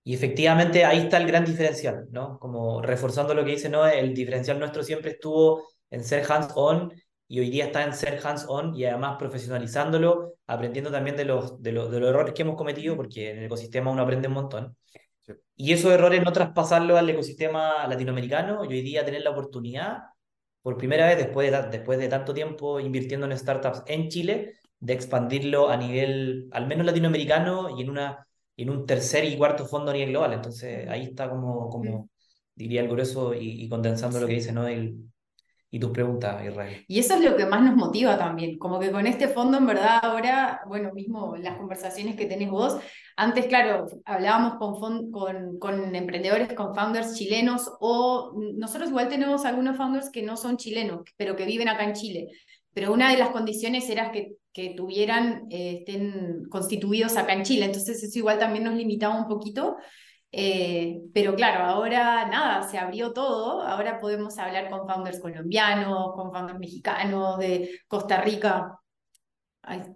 [0.04, 2.40] y, efectivamente ahí está el gran diferencial, ¿no?
[2.40, 6.94] Como reforzando lo que dice Noé, el diferencial nuestro siempre estuvo en ser hands-on
[7.28, 11.72] y hoy día está en ser hands-on y además profesionalizándolo, aprendiendo también de los, de,
[11.72, 14.78] los, de los errores que hemos cometido, porque en el ecosistema uno aprende un montón.
[15.56, 20.00] Y esos errores no traspasarlos al ecosistema latinoamericano y hoy día tener la oportunidad,
[20.62, 24.94] por primera vez después de, después de tanto tiempo invirtiendo en startups en Chile, de
[24.94, 29.92] expandirlo a nivel al menos latinoamericano y en, una, en un tercer y cuarto fondo
[29.92, 30.34] a nivel global.
[30.34, 32.10] Entonces ahí está como, como
[32.56, 34.68] diría el grueso y, condensando lo que dice ¿no?
[34.68, 34.96] el,
[35.74, 36.86] y tus preguntas, Israel.
[36.88, 39.66] Y eso es lo que más nos motiva también, como que con este fondo en
[39.66, 42.78] verdad ahora, bueno, mismo las conversaciones que tenés vos,
[43.18, 49.76] antes, claro, hablábamos con, con, con emprendedores, con founders chilenos, o nosotros igual tenemos algunos
[49.76, 52.28] founders que no son chilenos, pero que viven acá en Chile,
[52.72, 57.66] pero una de las condiciones era que, que tuvieran, eh, estén constituidos acá en Chile,
[57.66, 59.78] entonces eso igual también nos limitaba un poquito,
[60.32, 66.32] eh, pero claro, ahora nada, se abrió todo, ahora podemos hablar con founders colombianos, con
[66.32, 68.80] founders mexicanos, de Costa Rica,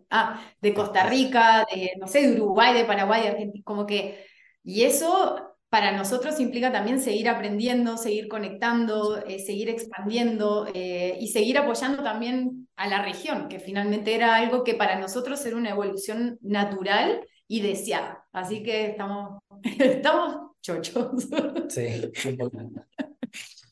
[0.10, 4.26] ah, de Costa Rica, de, no sé, de Uruguay, de Paraguay, de Argentina, como que,
[4.64, 11.28] y eso para nosotros implica también seguir aprendiendo, seguir conectando, eh, seguir expandiendo eh, y
[11.28, 15.72] seguir apoyando también a la región, que finalmente era algo que para nosotros era una
[15.72, 18.26] evolución natural y deseada.
[18.32, 21.28] Así que estamos, estamos chochos.
[21.70, 22.12] Sí,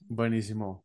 [0.08, 0.84] Buenísimo.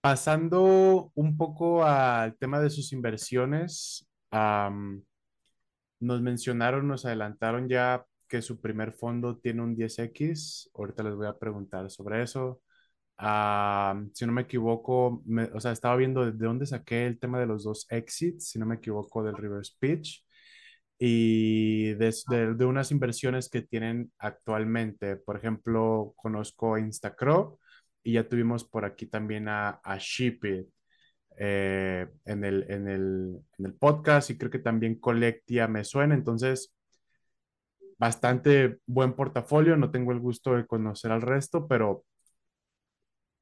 [0.00, 8.60] Pasando un poco al tema de sus inversiones, nos mencionaron, nos adelantaron ya que su
[8.60, 10.70] primer fondo tiene un 10X.
[10.74, 12.60] Ahorita les voy a preguntar sobre eso.
[14.12, 15.22] si no me equivoco,
[15.54, 18.66] o sea, estaba viendo de dónde saqué el tema de los dos exits, si no
[18.66, 20.24] me equivoco, del River Speech
[20.98, 22.14] y de,
[22.56, 25.16] de, unas inversiones que tienen actualmente.
[25.16, 27.58] Por ejemplo, conozco Instacro
[28.02, 30.68] y ya tuvimos por aquí también a, a Shipit
[31.38, 36.14] eh, en, el, en, el, en el podcast y creo que también Collectia me suena.
[36.14, 36.74] Entonces,
[37.98, 39.76] bastante buen portafolio.
[39.76, 42.04] No tengo el gusto de conocer al resto, pero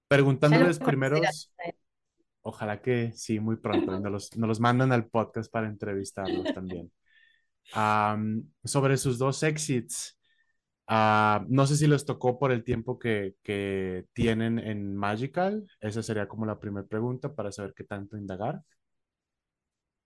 [0.08, 1.52] preguntándoles primeros.
[2.42, 3.98] Ojalá que sí, muy pronto.
[4.00, 6.90] Nos los, nos los mandan al podcast para entrevistarlos también
[8.64, 10.18] sobre sus dos exits.
[10.86, 15.66] Ah, no sé si les tocó por el tiempo que, que, tienen en Magical.
[15.80, 18.60] Esa sería como la primera pregunta para saber qué tanto indagar.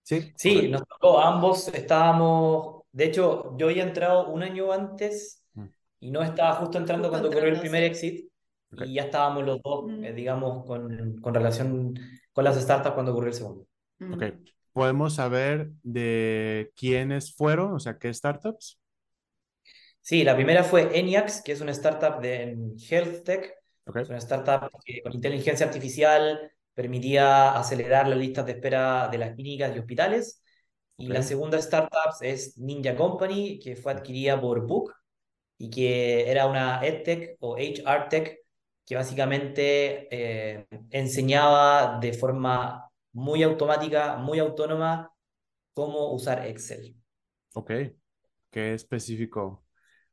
[0.03, 5.67] Sí, Sí, nos tocó, ambos estábamos, de hecho, yo había entrado un año antes Mm,
[5.99, 8.29] y no estaba justo entrando Justo cuando ocurrió el primer exit
[8.71, 8.81] ok.
[8.83, 10.03] y ya estábamos los dos, Mm.
[10.05, 11.93] eh, digamos, con, con relación
[12.33, 13.67] con las startups cuando ocurrió el segundo.
[14.09, 14.23] Ok.
[14.23, 14.45] Mm.
[14.73, 17.73] ¿Podemos saber de quiénes fueron?
[17.73, 18.79] O sea, ¿qué startups?
[20.01, 23.53] Sí, la primera fue Eniax, que es una startup de en Health Tech.
[23.85, 29.17] Ok, Es una startup que con inteligencia artificial permitía acelerar las listas de espera de
[29.17, 30.41] las clínicas y hospitales.
[30.97, 34.93] Y la ok, segunda startup es Ninja Company, que fue adquirida por Book
[35.57, 38.39] y que era una EdTech o HR Tech
[38.85, 45.11] que básicamente eh, enseñaba de forma muy automática, muy autónoma,
[45.73, 46.95] cómo usar Excel.
[47.53, 47.71] ok.
[48.51, 49.65] ¿Qué específico?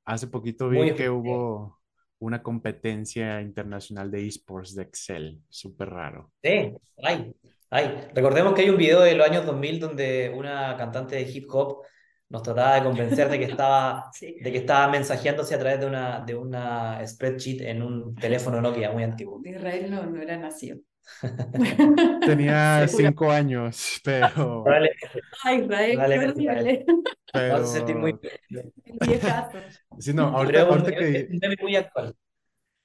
[0.05, 1.11] Hace poquito Muy vi que específico.
[1.11, 1.81] hubo
[2.21, 5.43] una competencia internacional de esports de Excel.
[5.49, 6.33] Súper raro.
[6.43, 7.35] Sí, hay,
[7.75, 8.09] hay.
[8.15, 11.83] Recordemos que hay un video de los años 2000 donde una cantante de hip hop
[12.29, 14.37] nos trataba de convencer de que estaba, Sí.
[14.41, 18.93] de que estaba mensajeándose a través de una, de una spreadsheet en un teléfono Nokia
[18.93, 19.41] muy antiguo.
[19.45, 20.79] Israel no, no era nacido.
[22.27, 24.65] Tenía cinco años, pero,
[25.43, 26.85] Ay, Israel, qué Probablemente, horrible.
[27.35, 28.15] me hace sentir muy...
[28.19, 28.71] pero,
[29.99, 32.15] sí, no, Pero ahorita, es un, ahorita que, muy actual.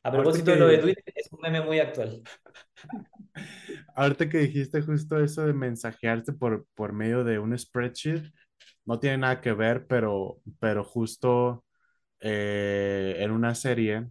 [0.09, 2.23] A propósito de lo de que- Twitter, es un meme muy actual.
[3.95, 8.23] ahorita que dijiste justo eso de mensajearte por, por medio de un spreadsheet,
[8.85, 11.65] no tiene nada que ver, pero, pero justo
[12.21, 14.07] eh, en una serie,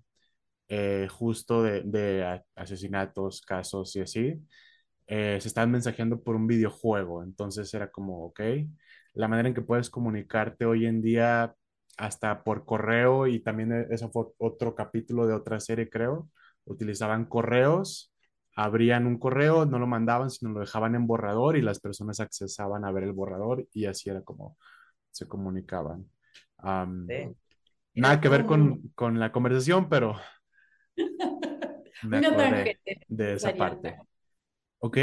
[0.68, 4.34] eh, justo de, de asesinatos, casos y así,
[5.06, 7.22] eh, se estaban mensajeando por un videojuego.
[7.24, 8.40] Entonces era como, ok,
[9.14, 11.54] la manera en que puedes comunicarte hoy en día
[11.98, 16.30] hasta por correo y también e- eso fue otro capítulo de otra serie, creo.
[16.66, 18.12] Utilizaban correos,
[18.56, 22.84] abrían un correo, no lo mandaban, sino lo dejaban en borrador y las personas accesaban
[22.86, 24.56] a ver el borrador y así era como
[25.10, 26.06] se comunicaban.
[26.58, 27.36] Am, Sí.
[27.94, 30.16] nada que ver con, con la conversación, pero
[32.04, 33.96] me acordé de esa parte.
[34.80, 34.98] Ok,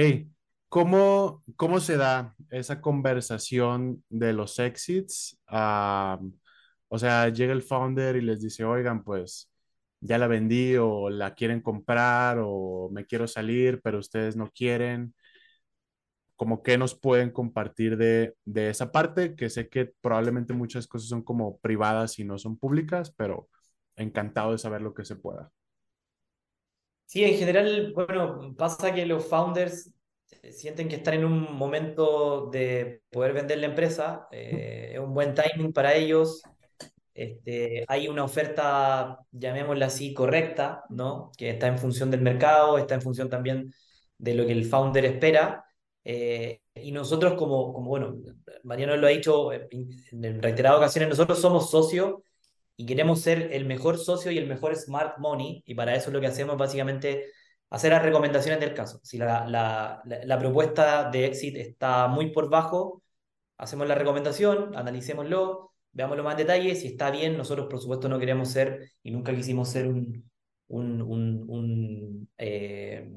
[0.69, 5.37] ¿cómo, cómo se da esa conversación de los exits?
[6.95, 9.51] O sea, llega el founder y les dice, oigan, pues
[9.99, 15.13] ya la vendí o la quieren comprar o me quiero salir, pero ustedes no quieren.
[16.37, 21.07] Como que nos pueden compartir de, de esa parte, que sé que probablemente muchas cosas
[21.09, 23.49] son como privadas y no son públicas, pero
[23.95, 25.51] encantado de saber lo que se pueda.
[27.05, 29.93] Sí, en general, bueno, pasa que los founders
[30.41, 35.13] eh, sienten que están en un momento de poder vender la empresa, eh, es un
[35.13, 36.41] buen timing para ellos,
[37.15, 41.31] este, hay una oferta, llamémosla así, correcta, ¿no?
[41.37, 43.73] Que está en función del mercado, está en función también
[44.17, 45.65] de lo que el founder espera,
[46.03, 48.15] eh, y nosotros como, como, bueno,
[48.63, 49.67] Mariano lo ha dicho en
[50.11, 52.21] en reiteradas ocasiones, nosotros somos socios
[52.77, 56.19] y queremos ser el mejor socio y el mejor smart money, y para eso lo
[56.19, 57.25] que hacemos básicamente
[57.69, 58.99] hacer las recomendaciones del caso.
[59.03, 63.01] Si la, la, la, la propuesta de exit está muy por bajo,
[63.57, 68.19] hacemos la recomendación, analicémoslo, veámoslo más en detalle, si está bien, nosotros por supuesto no
[68.19, 70.29] queremos ser y nunca quisimos ser un...
[70.67, 73.09] un, un, un eh,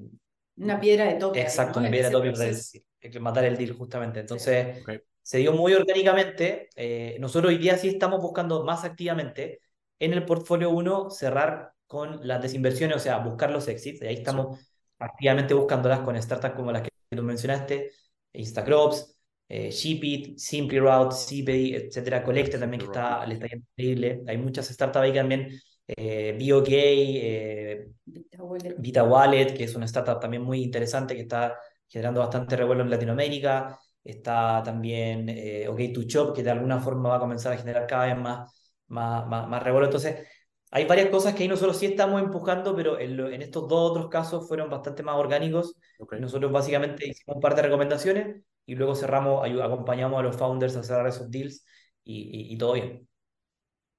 [0.56, 1.40] Una piedra de toque.
[1.42, 1.86] exacto, ¿no?
[1.86, 4.20] una piedra de toque para matar el deal justamente.
[4.20, 4.88] Entonces Ok,
[5.22, 6.68] se dio muy orgánicamente.
[6.76, 9.60] Eh, nosotros hoy día sí estamos buscando más activamente
[9.98, 14.02] en el portfolio 1 cerrar con las desinversiones, o sea, buscar los exits.
[14.02, 14.58] Y ahí estamos
[14.98, 17.92] activamente buscándolas con startups como las que tú mencionaste,
[18.32, 19.17] Instacrops,
[19.48, 24.22] eh, Shipit, Simply Route, CPay, etcétera, Collecte también que está, le está yendo increíble.
[24.26, 25.48] Hay muchas startups ahí también,
[25.86, 28.74] eh, BOK, eh, Vista Wallet.
[28.78, 32.90] Vita Wallet, que es una startup también muy interesante que está generando bastante revuelo en
[32.90, 33.78] Latinoamérica.
[34.04, 38.16] Está también eh, OK2Shop, que de alguna forma va a comenzar a generar cada vez
[38.18, 39.86] más, más, más, más revuelo.
[39.86, 40.26] Entonces,
[40.70, 43.90] hay varias cosas que ahí nosotros sí estamos empujando, pero en, lo- en estos dos
[43.90, 45.74] otros casos fueron bastante más orgánicos.
[45.98, 46.14] ok.
[46.14, 50.76] Y nosotros básicamente hicimos un par de recomendaciones y luego cerramos, acompañamos a los founders
[50.76, 51.66] a cerrar esos deals
[52.04, 53.08] y, y, y todo bien.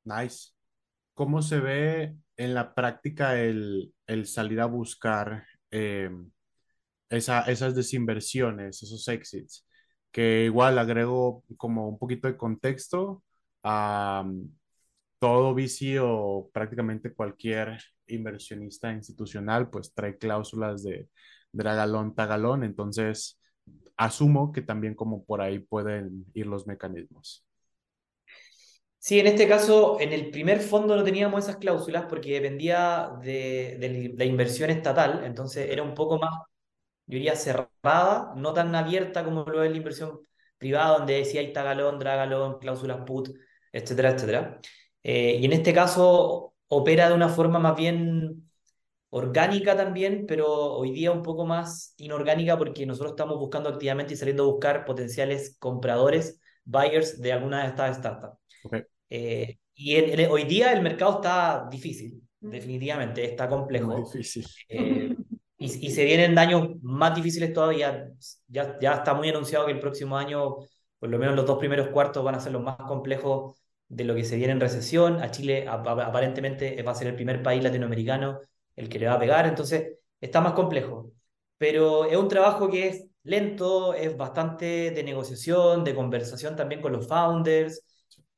[0.05, 0.51] Nice.
[1.13, 6.09] ¿Cómo se ve en la práctica el, el salir a buscar eh,
[7.09, 9.67] esa- esas desinversiones, esos exits?
[10.11, 13.23] Que igual agrego como un poquito de contexto
[13.63, 14.25] a
[15.19, 21.09] todo VC o prácticamente cualquier inversionista institucional, pues trae cláusulas de
[21.51, 22.63] dragalón, tagalón.
[22.63, 23.38] Entonces,
[23.99, 27.45] asumo que también como por ahí pueden ir los mecanismos.
[28.97, 33.77] Sí, en este caso, en el primer fondo no teníamos esas cláusulas porque dependía de,
[33.79, 36.31] de la inversión estatal, entonces era un poco más,
[37.07, 40.21] yo diría, cerrada, no tan abierta como lo es la inversión
[40.57, 43.29] privada donde decía hay tagalón, dragalón, cláusulas put,
[43.73, 44.61] etcétera, etcétera.
[45.03, 48.48] Eh, y en este caso opera de una forma más bien
[49.09, 54.17] orgánica también, pero hoy día un poco más inorgánica porque nosotros estamos buscando activamente y
[54.17, 58.37] saliendo a buscar potenciales compradores, buyers de alguna de estas startups.
[59.09, 59.95] Eh, y
[60.25, 62.49] hoy día el mercado está difícil, mm.
[62.49, 63.95] definitivamente, está complejo.
[63.95, 64.45] difícil.
[64.67, 65.15] Eh,
[65.57, 68.09] y, y, se vienen daños más difíciles todavía.
[68.47, 70.55] Ya, ya está muy anunciado que el próximo año,
[70.99, 74.15] por lo menos los dos primeros cuartos, van a ser los más complejos de lo
[74.15, 75.21] que se viene en recesión.
[75.21, 78.39] A Chile aparentemente va a ser el primer país latinoamericano
[78.79, 81.11] el que le va a pegar, entonces está más complejo.
[81.57, 86.93] Pero es un trabajo que es lento, es bastante de negociación, de conversación también con
[86.93, 87.83] los founders,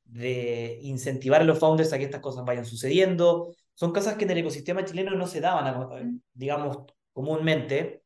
[0.04, 3.54] de incentivar a los founders a que estas cosas vayan sucediendo.
[3.74, 6.78] Son cosas que en el ecosistema chileno no se daban, digamos,
[7.12, 8.02] comúnmente.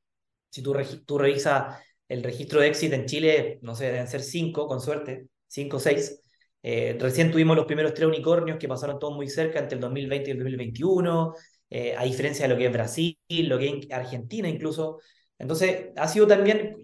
[0.51, 0.75] Si tú,
[1.07, 1.79] tú revisas
[2.09, 5.81] el registro de éxito en Chile, no sé, deben ser cinco, con suerte, cinco o
[5.81, 6.21] seis.
[6.63, 10.31] Eh, recién tuvimos los primeros tres unicornios que pasaron todos muy cerca entre el 2020
[10.31, 11.35] y el 2021.
[11.71, 15.01] Eh, a diferencia de lo que es Brasil, lo que es Argentina incluso.
[15.39, 16.77] Entonces, ha sido también,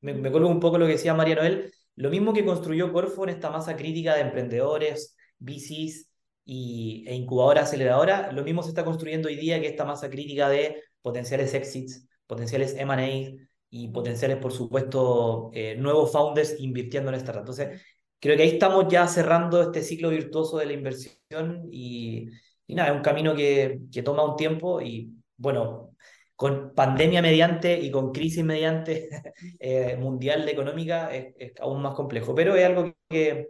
[0.00, 3.30] me, me un poco lo que decía María Noel, lo mismo que construyó Corfo en
[3.30, 6.08] esta masa crítica de emprendedores, VCs
[6.44, 10.48] y, e incubadoras aceleradoras, lo mismo se está construyendo hoy día que esta masa crítica
[10.48, 17.40] de potenciales exits, potenciales M&A y potenciales, por supuesto, eh, nuevos founders invirtiendo en startup.
[17.42, 17.82] Entonces,
[18.20, 22.28] creo que ahí estamos ya cerrando este ciclo virtuoso de la inversión y,
[22.66, 25.96] y nada, es un camino que, que toma un tiempo y bueno,
[26.36, 29.08] con pandemia mediante y con crisis mediante
[29.60, 33.48] eh, mundial económica es, aún más complejo, pero es algo que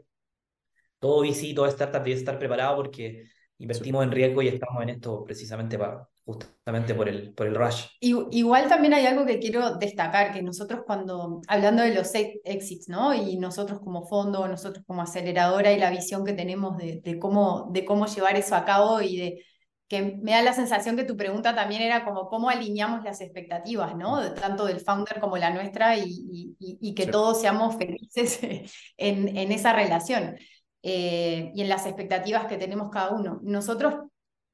[0.98, 3.24] todo VC, toda startup debe estar preparado porque
[3.58, 7.86] invertimos en riesgo y estamos en esto precisamente para, justamente por el, por el rush.
[8.00, 13.14] Igual también hay algo que quiero destacar, que nosotros cuando, hablando de los exits, ¿no?
[13.14, 17.68] Y nosotros como fondo, nosotros como aceleradora y la visión que tenemos de, de, cómo,
[17.70, 19.44] de cómo llevar eso a cabo y de
[19.88, 23.96] que me da la sensación que tu pregunta también era como cómo alineamos las expectativas,
[23.96, 24.34] ¿no?
[24.34, 28.40] Tanto del founder como la nuestra y, y, que todos seamos felices
[28.96, 30.36] en, en esa relación
[30.82, 33.38] eh, y en las expectativas que tenemos cada uno.
[33.44, 33.94] Nosotros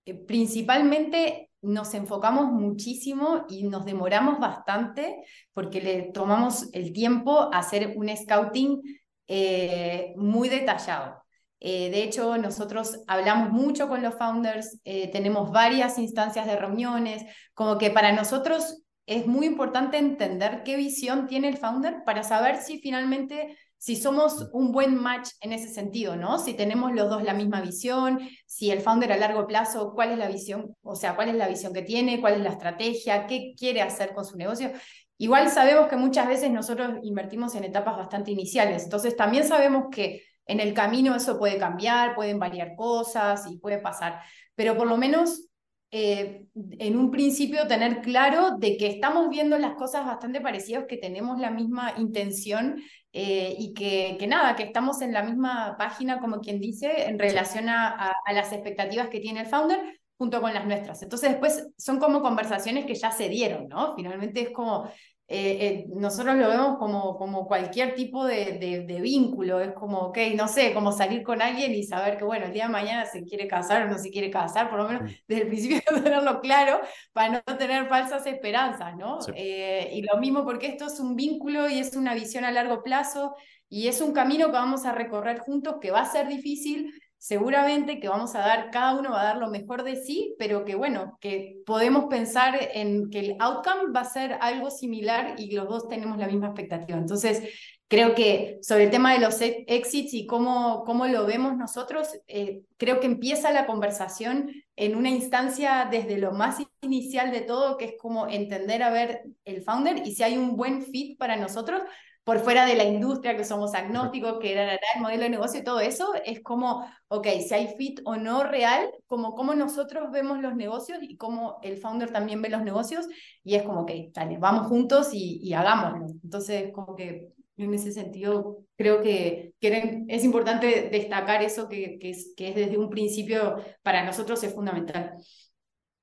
[0.04, 7.58] eh, principalmente nos enfocamos muchísimo y nos demoramos bastante porque le tomamos el tiempo a
[7.58, 8.82] hacer un scouting
[9.28, 11.22] eh, muy detallado.
[11.60, 17.78] Eh, de hecho, nosotros hablamos mucho con los founders, tenemos varias instancias de reuniones, como
[17.78, 22.80] que para nosotros es muy importante entender qué visión tiene el founder para saber si
[22.80, 26.38] finalmente si somos un buen match en ese sentido, ¿no?
[26.38, 30.18] Si tenemos los dos la misma visión, si el founder a largo plazo, cuál es
[30.18, 33.54] la visión, o sea, cuál es la visión que tiene, cuál es la estrategia, qué
[33.58, 34.70] quiere hacer con su negocio.
[35.18, 40.22] Igual sabemos que muchas veces nosotros invertimos en etapas bastante iniciales, entonces también sabemos que
[40.46, 44.20] en el camino eso puede cambiar, pueden variar cosas y puede pasar,
[44.54, 45.48] pero por lo menos
[45.94, 50.96] eh, en un principio tener claro de que estamos viendo las cosas bastante parecidas, que
[50.96, 52.82] tenemos la misma intención
[53.12, 57.18] eh, y que, que, nada, que estamos en la misma página, como quien dice, en
[57.18, 61.02] relación a, a, las expectativas que tiene el founder junto con las nuestras.
[61.02, 63.94] Entonces después son como conversaciones que ya se dieron, ¿no?
[63.94, 64.90] Finalmente es como,
[65.28, 70.18] eh, eh, nosotros lo vemos como, como cualquier tipo de, de, vínculo, es como, ok,
[70.36, 73.24] no sé, como salir con alguien y saber que, bueno, el día de mañana se
[73.24, 76.80] quiere casar o no se quiere casar, por lo menos desde el principio tenerlo claro
[77.12, 79.20] para no tener falsas esperanzas, ¿no?
[79.34, 82.82] Eh, y lo mismo porque esto es un vínculo y es una visión a largo
[82.82, 83.34] plazo
[83.70, 86.92] y es un camino que vamos a recorrer juntos que va a ser difícil,
[87.22, 90.64] seguramente que vamos a dar, cada uno va a dar lo mejor de sí, pero
[90.64, 95.54] que bueno, que podemos pensar en que el outcome va a ser algo similar y
[95.54, 96.98] los dos tenemos la misma expectativa.
[96.98, 97.48] Entonces,
[97.86, 102.08] creo que sobre el tema de los e-, exits y cómo, cómo lo vemos nosotros,
[102.26, 107.76] eh, creo que empieza la conversación en una instancia desde lo más inicial de todo,
[107.76, 111.36] que es como entender a ver el founder y si hay un buen fit para
[111.36, 111.82] nosotros,
[112.24, 115.64] por fuera de la industria, que somos agnósticos, que era el modelo de negocio y
[115.64, 120.40] todo eso, es como, ok, si hay fit o no real, como cómo nosotros vemos
[120.40, 123.06] los negocios y cómo el founder también ve los negocios,
[123.42, 126.06] y es como, ok, dale, vamos juntos y, hagámoslo.
[126.22, 132.34] Entonces, como que en ese sentido, creo que, es importante destacar eso que, que, es,
[132.36, 135.14] que es desde un principio, para nosotros es fundamental.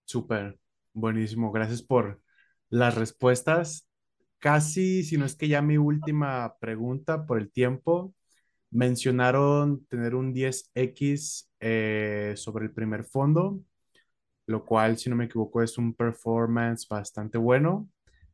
[0.03, 0.59] Súper,
[0.93, 2.21] buenísimo, gracias por
[2.69, 3.88] las respuestas
[4.39, 8.13] casi, si no es que ya mi última pregunta por el tiempo,
[8.71, 13.61] mencionaron tener un 10X eh, sobre el primer fondo,
[14.47, 17.89] lo cual, si no me equivoco, es un performance bastante bueno,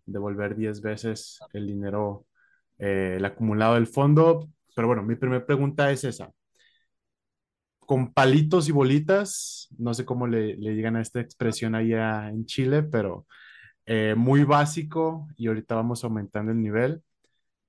[0.05, 2.25] devolver 10 veces el dinero
[2.77, 4.49] eh, el acumulado del fondo.
[4.75, 6.31] Pero bueno, mi primera pregunta es esa.
[7.79, 12.45] Con palitos y bolitas, no sé cómo le, le llegan a esta expresión allá en
[12.45, 13.27] Chile, pero
[13.85, 17.03] eh, muy básico y ahorita vamos aumentando el nivel.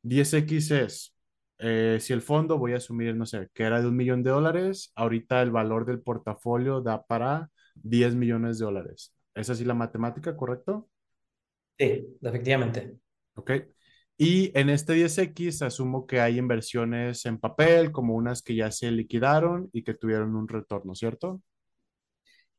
[0.02, 1.14] 10X es,
[1.58, 4.30] eh, si el fondo voy a asumir, no sé, que era de un millón de
[4.30, 9.14] dólares, ahorita el valor del portafolio da para 10 millones de dólares.
[9.34, 10.88] ¿Es así la matemática, correcto?
[11.78, 12.96] Sí, efectivamente.
[13.34, 13.50] Ok.
[14.18, 18.90] Y en este 10X asumo que hay inversiones en papel, como unas que ya se
[18.90, 21.42] liquidaron y que tuvieron un retorno, ¿cierto?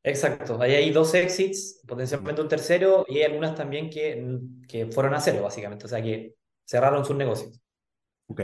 [0.07, 5.13] Exacto, ahí hay dos exits, potencialmente un tercero, y hay algunas también que, que fueron
[5.13, 6.33] a cero, básicamente, o sea que
[6.65, 7.59] cerraron sus negocios.
[8.27, 8.43] Ok.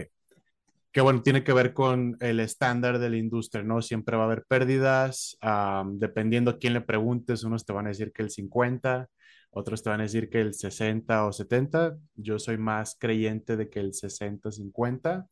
[0.91, 3.82] Que bueno, tiene que ver con el estándar de la industria, ¿no?
[3.82, 7.89] Siempre va a haber pérdidas, am, dependiendo a quién le preguntes, unos te van a
[7.89, 9.09] decir que el 50,
[9.51, 11.97] otros te van a decir que el 60 o 70.
[12.16, 15.28] Yo soy más creyente de que el 60-50.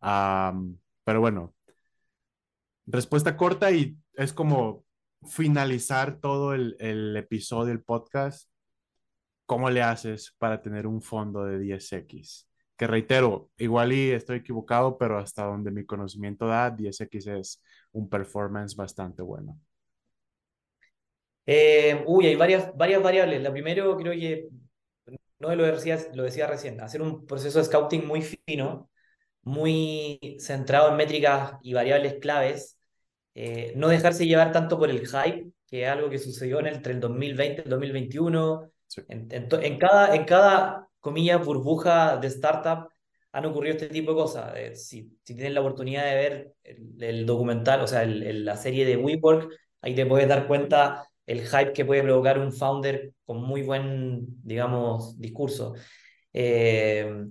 [0.00, 1.54] Am, pero bueno,
[2.86, 4.84] respuesta corta y es como
[5.28, 8.48] finalizar todo el, el episodio, el podcast.
[9.46, 12.46] ¿Cómo le haces para tener un fondo de 10X?
[12.76, 17.62] Que reitero, igual y estoy equivocado, pero hasta donde mi conocimiento da, 10X es
[17.92, 19.58] un performance bastante bueno.
[21.46, 23.42] Eh, uy, hay varias, varias variables.
[23.42, 24.48] La primero, creo que,
[25.40, 28.90] no lo decía, lo decía recién, hacer un proceso de scouting muy fino,
[29.42, 32.78] muy centrado en métricas y variables claves,
[33.44, 36.74] eh, no dejarse llevar tanto por el hype, que es algo que sucedió en el-
[36.76, 38.70] entre el 2020 y el 2021.
[38.86, 39.02] Sí.
[39.08, 42.88] En, en to- en cada, en cada, comillas, burbuja de startup
[43.32, 44.52] han ocurrido este tipo de cosas.
[44.56, 48.56] Eh, si, si tienes la oportunidad de ver el, el documental, o sea, el- la
[48.56, 53.12] serie de WeWork, ahí te puedes dar cuenta el hype que puede provocar un founder
[53.24, 55.74] con muy buen, digamos, discurso.
[56.32, 57.24] Eh,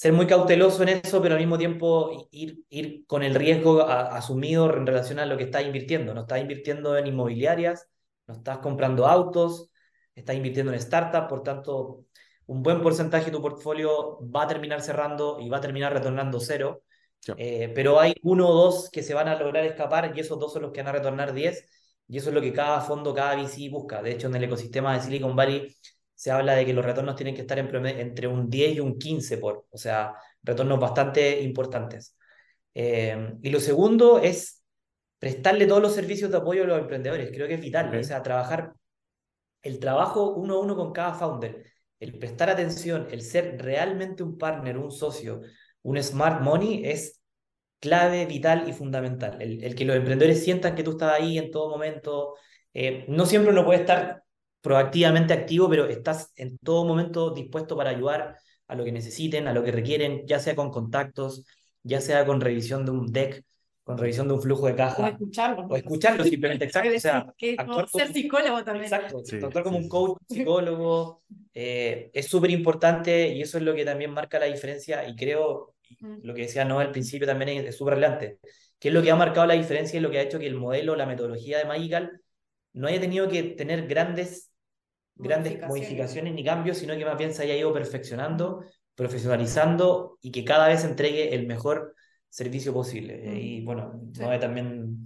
[0.00, 4.16] ser muy cauteloso en eso, pero al mismo tiempo ir, ir con el riesgo a-
[4.16, 6.14] asumido en relación a lo que estás invirtiendo.
[6.14, 7.86] No estás invirtiendo en inmobiliarias,
[8.26, 9.70] no estás comprando autos,
[10.14, 12.06] estás invirtiendo en startups, por tanto,
[12.46, 16.40] un buen porcentaje de tu portfolio va a terminar cerrando y va a terminar retornando
[16.40, 16.82] cero.
[17.18, 17.32] Sí.
[17.36, 20.54] Eh, pero hay uno o dos que se van a lograr escapar y esos dos
[20.54, 21.66] son los que van a retornar 10
[22.08, 24.00] y eso es lo que cada fondo, cada VC busca.
[24.00, 25.76] De hecho, en el ecosistema de Silicon Valley
[26.20, 28.80] se habla de que los retornos tienen que estar en promedio, entre un 10 y
[28.80, 30.12] un 15 por, o sea,
[30.42, 32.14] retornos bastante importantes.
[32.74, 34.62] Eh, y lo segundo es
[35.18, 37.30] prestarle todos los servicios de apoyo a los emprendedores.
[37.32, 37.94] Creo que es vital, Ok.
[38.00, 38.74] o sea, trabajar
[39.62, 41.64] el trabajo uno a uno con cada founder,
[42.00, 45.40] el prestar atención, el ser realmente un partner, un socio,
[45.82, 47.22] un smart money es
[47.78, 49.40] clave, vital y fundamental.
[49.40, 52.34] El, el que los emprendedores sientan que tú estás ahí en todo momento.
[52.74, 54.22] Eh, no siempre uno puede estar
[54.60, 58.36] proactivamente activo, pero estás en todo momento dispuesto para ayudar
[58.68, 61.44] a lo que necesiten, a lo que requieren, ya sea con contactos,
[61.82, 63.42] ya sea con revisión de un deck,
[63.82, 65.66] con revisión de un flujo de O caja, escucharlo.
[65.68, 66.90] o escucharlo simplemente, exacto.
[66.94, 68.84] O sea, que como- ser psicólogo también.
[68.84, 71.22] Exacto, Sí, actuar como sí, un coach, psicólogo,
[71.54, 75.74] eh, es súper importante y eso es lo que también marca la diferencia y creo,
[76.00, 76.18] Mm.
[76.22, 78.38] lo que decía Noel al principio también es es súper relevante,
[78.78, 80.54] que es lo que ha marcado la diferencia y lo que ha hecho que el
[80.54, 82.20] modelo, la metodología de Magical
[82.74, 84.49] no haya tenido que tener grandes,
[85.20, 85.68] grandes Modificaciones.
[85.68, 88.64] modificaciones ni cambios, sino que más bien se haya ido perfeccionando,
[88.94, 91.94] profesionalizando y que cada vez entregue el mejor
[92.28, 93.22] servicio posible.
[93.26, 93.36] Mm.
[93.36, 94.22] Y bueno, Sí.
[94.40, 94.96] También,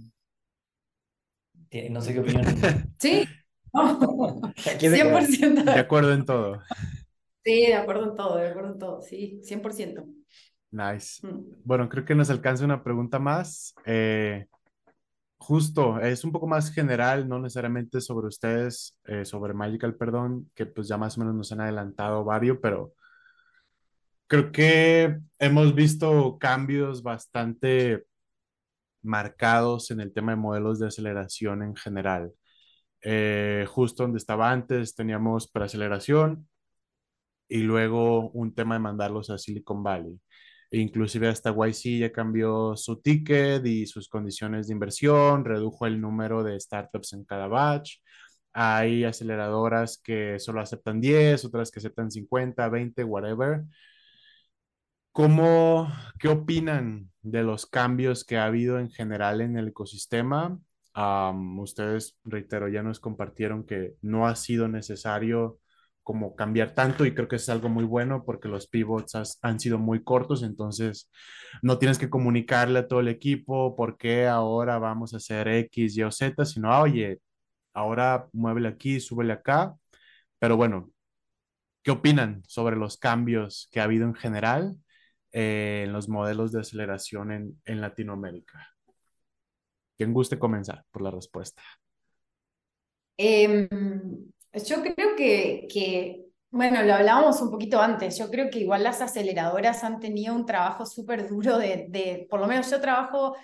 [1.89, 2.45] no sé qué opinión.
[2.99, 3.25] Sí,
[3.73, 5.63] no, ¿Qué te- 100%.
[5.63, 6.61] De acuerdo en todo.
[7.43, 10.05] Sí, de acuerdo en todo, de acuerdo en todo, sí, 100%.
[10.71, 11.25] Nice.
[11.25, 11.51] Mm.
[11.63, 13.73] Bueno, creo que nos alcanza una pregunta más.
[13.85, 14.47] Eh,
[15.45, 20.65] justo, es un poco más general, no necesariamente sobre ustedes, eh, sobre Magical, perdón, que
[20.65, 22.93] pues ya más o menos nos han adelantado varios, pero
[24.27, 28.05] creo que hemos visto cambios bastante
[29.03, 32.33] marcados en el tema de modelos de aceleración en general.
[33.01, 36.47] Eh, justo donde estaba antes teníamos preaceleración
[37.47, 40.19] y luego un tema de mandarlos a Silicon Valley.
[40.71, 46.43] Inclusive hasta YC ya cambió su ticket y sus condiciones de inversión, redujo el número
[46.43, 47.97] de startups en cada batch.
[48.53, 53.63] Hay aceleradoras que solo aceptan 10, otras que aceptan 50, 20, whatever.
[55.11, 55.87] ¿Cómo,
[56.19, 60.59] qué opinan de los cambios que ha habido en general en el ecosistema?
[60.93, 65.59] Am, ustedes, reitero, ya nos compartieron que no ha sido necesario
[66.05, 69.79] como cambiar tanto y creo que es algo muy bueno porque los pivots han sido
[69.79, 71.11] muy cortos, entonces
[71.61, 75.97] no tienes que comunicarle a todo el equipo por qué ahora vamos a hacer X,
[75.97, 77.19] Y o Z, sino, ah, oye,
[77.73, 79.75] ahora muévele aquí, súbele acá.
[80.39, 80.91] Pero bueno,
[81.83, 84.77] ¿qué opinan sobre los cambios que ha habido en general?
[85.35, 88.69] eh, en los modelos de aceleración en, en Latinoamérica?
[89.97, 91.61] ¿Quién guste comenzar por la respuesta?
[93.17, 93.67] Em,
[94.63, 99.01] yo creo que, que, bueno, lo hablábamos un poquito antes, yo creo que igual las
[99.01, 103.35] aceleradoras han tenido un trabajo súper duro de, de, por lo menos yo trabajo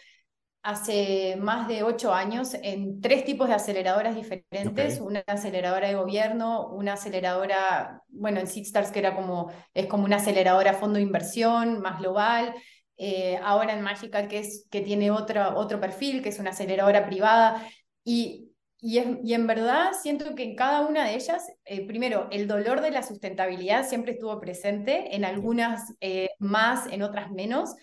[0.64, 6.68] hace más de ocho años en tres tipos de aceleradoras diferentes, una aceleradora de gobierno,
[6.70, 11.82] una aceleradora, bueno, en Seedstars que era como, es como una aceleradora fondo de inversión
[11.82, 12.54] más global,
[12.98, 17.08] eh, ahora en Magical que, es, que tiene otro, otro perfil, que es una aceleradora
[17.08, 17.68] privada,
[18.04, 18.51] y
[18.82, 22.82] y, y, en verdad siento que en cada una de ellas, eh, primero, el dolor
[22.82, 27.76] de la sustentabilidad siempre estuvo presente, en algunas eh, más, en otras menos,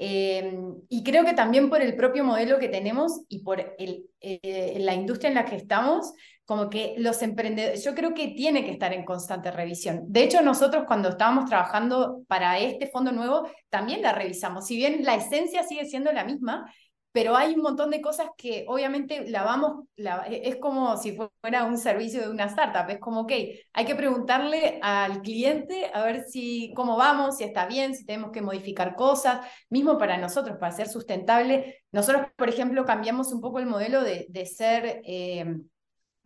[0.00, 4.76] Em, y creo que también por el propio modelo que tenemos y por el, eh,
[4.78, 8.70] la industria en la que estamos, como que los emprendedores, yo creo que tiene que
[8.70, 10.04] estar en constante revisión.
[10.06, 14.66] De hecho, nosotros cuando estábamos trabajando para este fondo nuevo, también la revisamos.
[14.66, 16.72] Si bien la esencia sigue siendo la misma,
[17.12, 21.16] pero hay un montón de cosas que obviamente la vamos, la, e, es como si
[21.40, 23.32] fuera un servicio de una startup, es como, ok,
[23.72, 28.30] hay que preguntarle al cliente a ver si, cómo vamos, si está bien, si tenemos
[28.30, 29.40] que modificar cosas,
[29.70, 31.82] mismo para nosotros, para ser sustentable.
[31.92, 35.56] Nosotros, por ejemplo, cambiamos un poco el modelo de, de ser eh,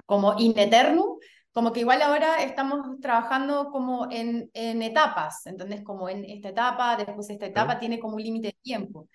[0.06, 1.18] como in eternum,
[1.52, 5.82] como que igual ahora estamos trabajando como en, en etapas, ¿entendés?
[5.82, 9.08] Como en esta etapa, después esta etapa tiene como un límite de tiempo.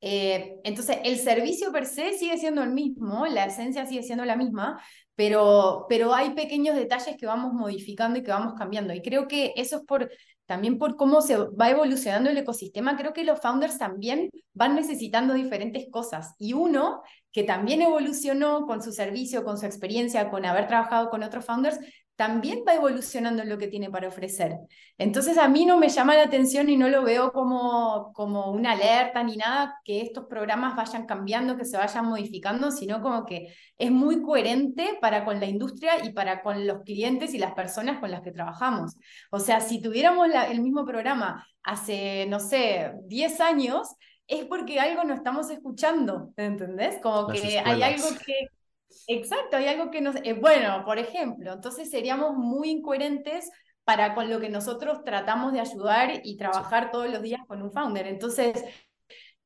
[0.00, 4.36] Eh, entonces, el servicio per se sigue siendo el mismo, la esencia sigue siendo la
[4.36, 4.80] misma,
[5.14, 8.94] pero, pero hay pequeños detalles que vamos modificando y que vamos cambiando.
[8.94, 10.10] Y creo que eso es por,
[10.46, 12.96] también por cómo se va evolucionando el ecosistema.
[12.96, 16.34] Creo que los founders también van necesitando diferentes cosas.
[16.38, 21.22] Y uno que también evolucionó con su servicio, con su experiencia, con haber trabajado con
[21.22, 21.78] otros founders,
[22.18, 24.58] también va evolucionando en lo que tiene para ofrecer.
[24.98, 28.72] Entonces a mí no me llama la atención y no lo veo como, como una
[28.72, 33.54] alerta ni nada que estos programas vayan cambiando, que se vayan modificando, sino como que
[33.78, 38.00] es muy coherente para con la industria y para con los clientes y las personas
[38.00, 38.96] con las que trabajamos.
[39.30, 43.94] O sea, si tuviéramos el mismo programa hace, no sé, 10 años,
[44.26, 46.98] es porque algo no estamos escuchando, ¿entendés?
[47.00, 48.48] Como que hay algo que,
[49.06, 50.16] Exacto, hay algo que nos...
[50.16, 53.50] Eh, bueno, por ejemplo, entonces seríamos muy incoherentes
[53.84, 57.72] para con lo que nosotros tratamos de ayudar y trabajar todos los días con un
[57.72, 58.06] founder.
[58.06, 58.64] Entonces,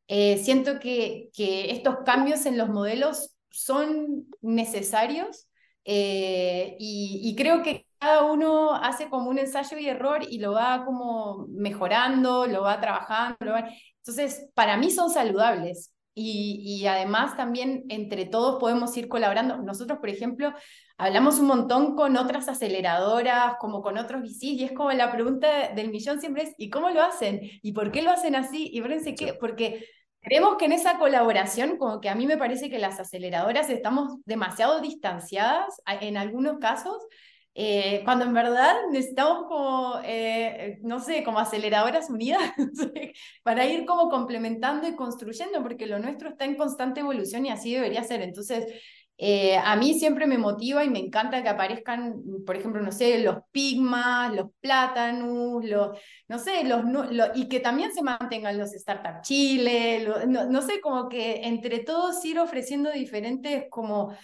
[0.08, 5.48] eh, siento que, que estos cambios en los modelos son necesarios
[5.84, 10.52] eh, y, y, creo que cada uno hace como un ensayo y error y lo
[10.52, 13.36] va como mejorando, lo va trabajando.
[13.40, 13.68] Lo va...
[13.98, 15.92] Entonces, para mí son saludables.
[16.14, 19.58] Y, además también entre todos podemos ir colaborando.
[19.58, 20.52] Nosotros, por ejemplo,
[20.98, 25.68] hablamos un montón con otras aceleradoras, como con otros VCs, y es como la pregunta
[25.74, 27.40] del millón siempre es, ¿y cómo lo hacen?
[27.62, 28.70] ¿Y por qué lo hacen así?
[28.72, 29.86] Y fíjense qué, porque
[30.20, 34.18] creemos que en esa colaboración, como que a mí me parece que las aceleradoras estamos
[34.24, 36.98] demasiado distanciadas en algunos casos,
[37.54, 42.40] eh, cuando en verdad necesitamos como, eh, no sé, como aceleradoras unidas
[43.42, 47.74] para ir como complementando y construyendo, porque lo nuestro está en constante evolución y así
[47.74, 48.22] debería ser.
[48.22, 48.66] Entonces,
[49.18, 53.18] eh, a mí siempre me motiva y me encanta que aparezcan, por ejemplo, no sé,
[53.18, 55.98] los pigmas, los plátanos, los,
[56.28, 56.82] no sé, los,
[57.34, 62.24] y que también se mantengan los Startup Chile, no, no, sé, como que entre todos
[62.24, 64.16] ir ofreciendo diferentes como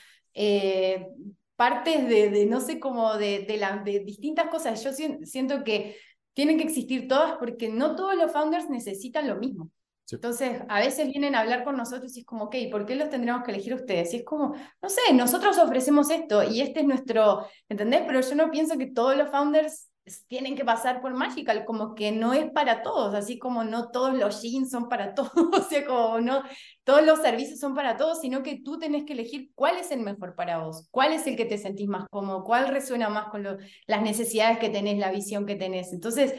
[1.58, 4.84] partes de, no sé, como de, de, de distintas cosas.
[4.84, 5.96] Yo siento que
[6.32, 9.68] tienen que existir todas porque no todos los founders necesitan lo mismo.
[10.08, 13.10] Entonces, a veces vienen a hablar con nosotros y es como, ok, ¿por qué los
[13.10, 14.14] tendríamos que elegir ustedes?
[14.14, 18.02] Y es como, no sé, nosotros ofrecemos esto y este es nuestro, ¿entendés?
[18.06, 19.88] Pero yo no pienso que todos los founders
[20.26, 24.16] tienen que pasar por Magical, como que no es para todos, así como no todos
[24.16, 26.42] los jeans son para todos, o sea, como no
[26.84, 30.00] todos los servicios son para todos, sino que tú tenés que elegir cuál es el
[30.00, 33.42] mejor para vos, cuál es el que te sentís más cómodo, cuál resuena más con
[33.86, 35.92] las necesidades que tenés, la visión que tenés.
[35.92, 36.34] Entonces,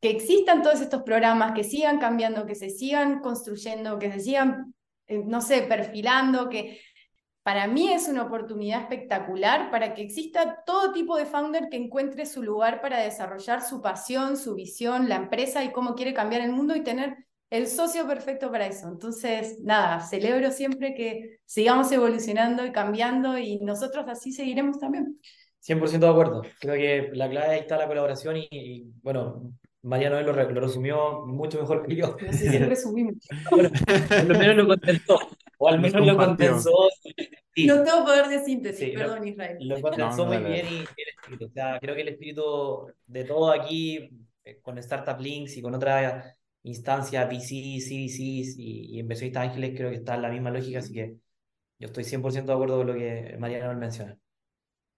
[0.00, 4.74] que existan todos estos programas, que sigan cambiando, que se sigan construyendo, que se sigan,
[5.06, 6.80] eh, no sé, perfilando, que
[7.42, 12.24] para mí es una oportunidad espectacular para que exista todo tipo de founder que encuentre
[12.26, 16.52] su lugar para desarrollar su pasión, su visión, la empresa y cómo quiere cambiar el
[16.52, 17.16] mundo y tener
[17.50, 18.88] el socio perfecto para eso.
[18.88, 25.18] Entonces, nada, celebro siempre que sigamos evolucionando y cambiando y nosotros así seguiremos también.
[25.60, 26.42] 100% de acuerdo.
[26.60, 29.52] Creo que la clave ahí está la colaboración y, bueno,
[29.82, 32.16] Mariano lo, lo, resumió mucho mejor que yo.
[32.20, 33.14] No sé si resumimos.
[33.50, 33.70] bueno,
[34.28, 35.18] lo menos lo contestó.
[35.58, 36.70] O al menos lo condensó.
[37.56, 39.56] No tengo poder de síntesis, perdón, Israel.
[39.60, 41.44] Lo condensó muy bien y el espíritu.
[41.46, 44.08] O sea, creo que el espíritu de todo aquí,
[44.44, 49.90] eh, con Startup Links y con otras instancias, VC, CVCs y, y inversionistas ángeles, creo
[49.90, 51.16] que está en la misma lógica, así que
[51.78, 54.16] yo estoy 100% de acuerdo con lo que Mariano menciona.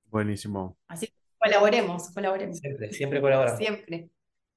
[0.05, 0.77] Buenísimo.
[0.87, 2.59] Así que colaboremos, colaboremos.
[2.59, 3.59] Siempre, siempre colaboramos.
[3.59, 4.11] Siempre.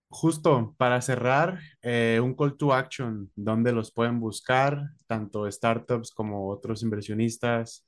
[0.09, 6.47] Justo para cerrar, eh, un call to action, donde los pueden buscar, tanto startups como
[6.49, 7.85] otros inversionistas.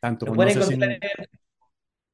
[0.00, 1.26] Tanto, Nos no pueden sé si- encontrar en-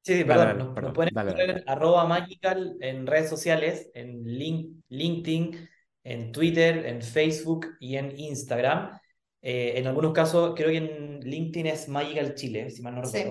[0.01, 1.61] Sí, sí, Dale, perdón, dale, nos, perdón, nos pueden dale, encontrar dale.
[1.61, 5.69] en arroba magical en redes sociales, en link- LinkedIn,
[6.03, 8.97] en Twitter, en Facebook y en Instagram.
[9.41, 13.23] Eh, en algunos casos, creo que en LinkedIn es Magical Chile, si mal no Sí.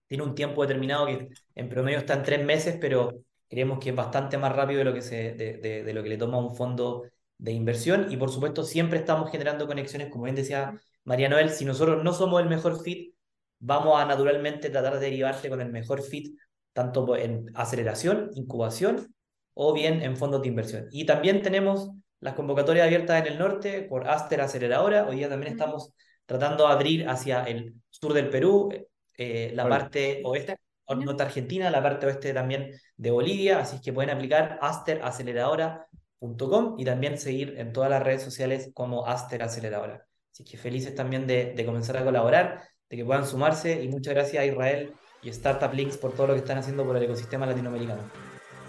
[0.08, 3.96] Tiene un tiempo determinado que en promedio está en tres meses, pero creemos que es
[3.96, 6.56] bastante más rápido de lo que, se, de, de- de lo que le toma un
[6.56, 7.04] fondo
[7.38, 8.08] de inversión.
[8.12, 12.14] Y por supuesto, siempre estamos generando conexiones, como bien decía María Noel, si nosotros no
[12.14, 13.14] somos el mejor fit,
[13.60, 16.38] vamos a naturalmente tratar de derivarte con el mejor fit,
[16.74, 19.14] tanto en aceleración, incubación
[19.54, 20.88] o bien en fondos de inversión.
[20.92, 25.08] Y también tenemos las convocatorias abiertas en el norte por Aster Aceleradora.
[25.08, 25.94] Hoy día también estamos
[26.26, 28.70] tratando de abrir hacia el sur del Perú,
[29.18, 29.76] eh, la Vale.
[29.76, 30.58] parte oeste.
[30.88, 37.18] Norte Argentina, la parte oeste también de Bolivia, así que pueden aplicar asteraceleradora.com y también
[37.18, 40.06] seguir en todas las redes sociales como Aster Aceleradora.
[40.32, 44.14] Así que felices también de, de comenzar a colaborar, de que puedan sumarse y muchas
[44.14, 47.46] gracias a Israel y Startup Links por todo lo que están haciendo por el ecosistema
[47.46, 48.02] latinoamericano.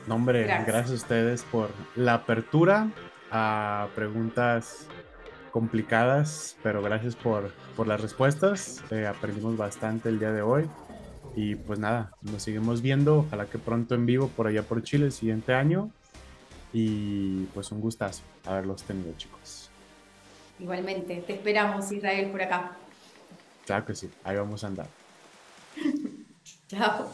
[0.06, 0.66] No, hombre, Gracias.
[0.66, 0.90] gracias.
[0.90, 2.90] a ustedes por la apertura
[3.30, 4.86] a preguntas
[5.50, 8.82] complicadas, pero gracias por, por las respuestas.
[8.90, 10.68] Eh, aprendimos bastante el día de hoy.
[11.37, 13.18] Y pues nada, nos seguimos viendo.
[13.18, 15.91] Ojalá que pronto en vivo por allá por Chile el siguiente año.
[16.72, 19.70] Y pues un gustazo haberlos tenido, chicos.
[20.59, 22.72] Igualmente, te esperamos, Israel, por acá.
[23.66, 24.89] Claro que sí, ahí vamos a andar.
[26.68, 27.12] Chao.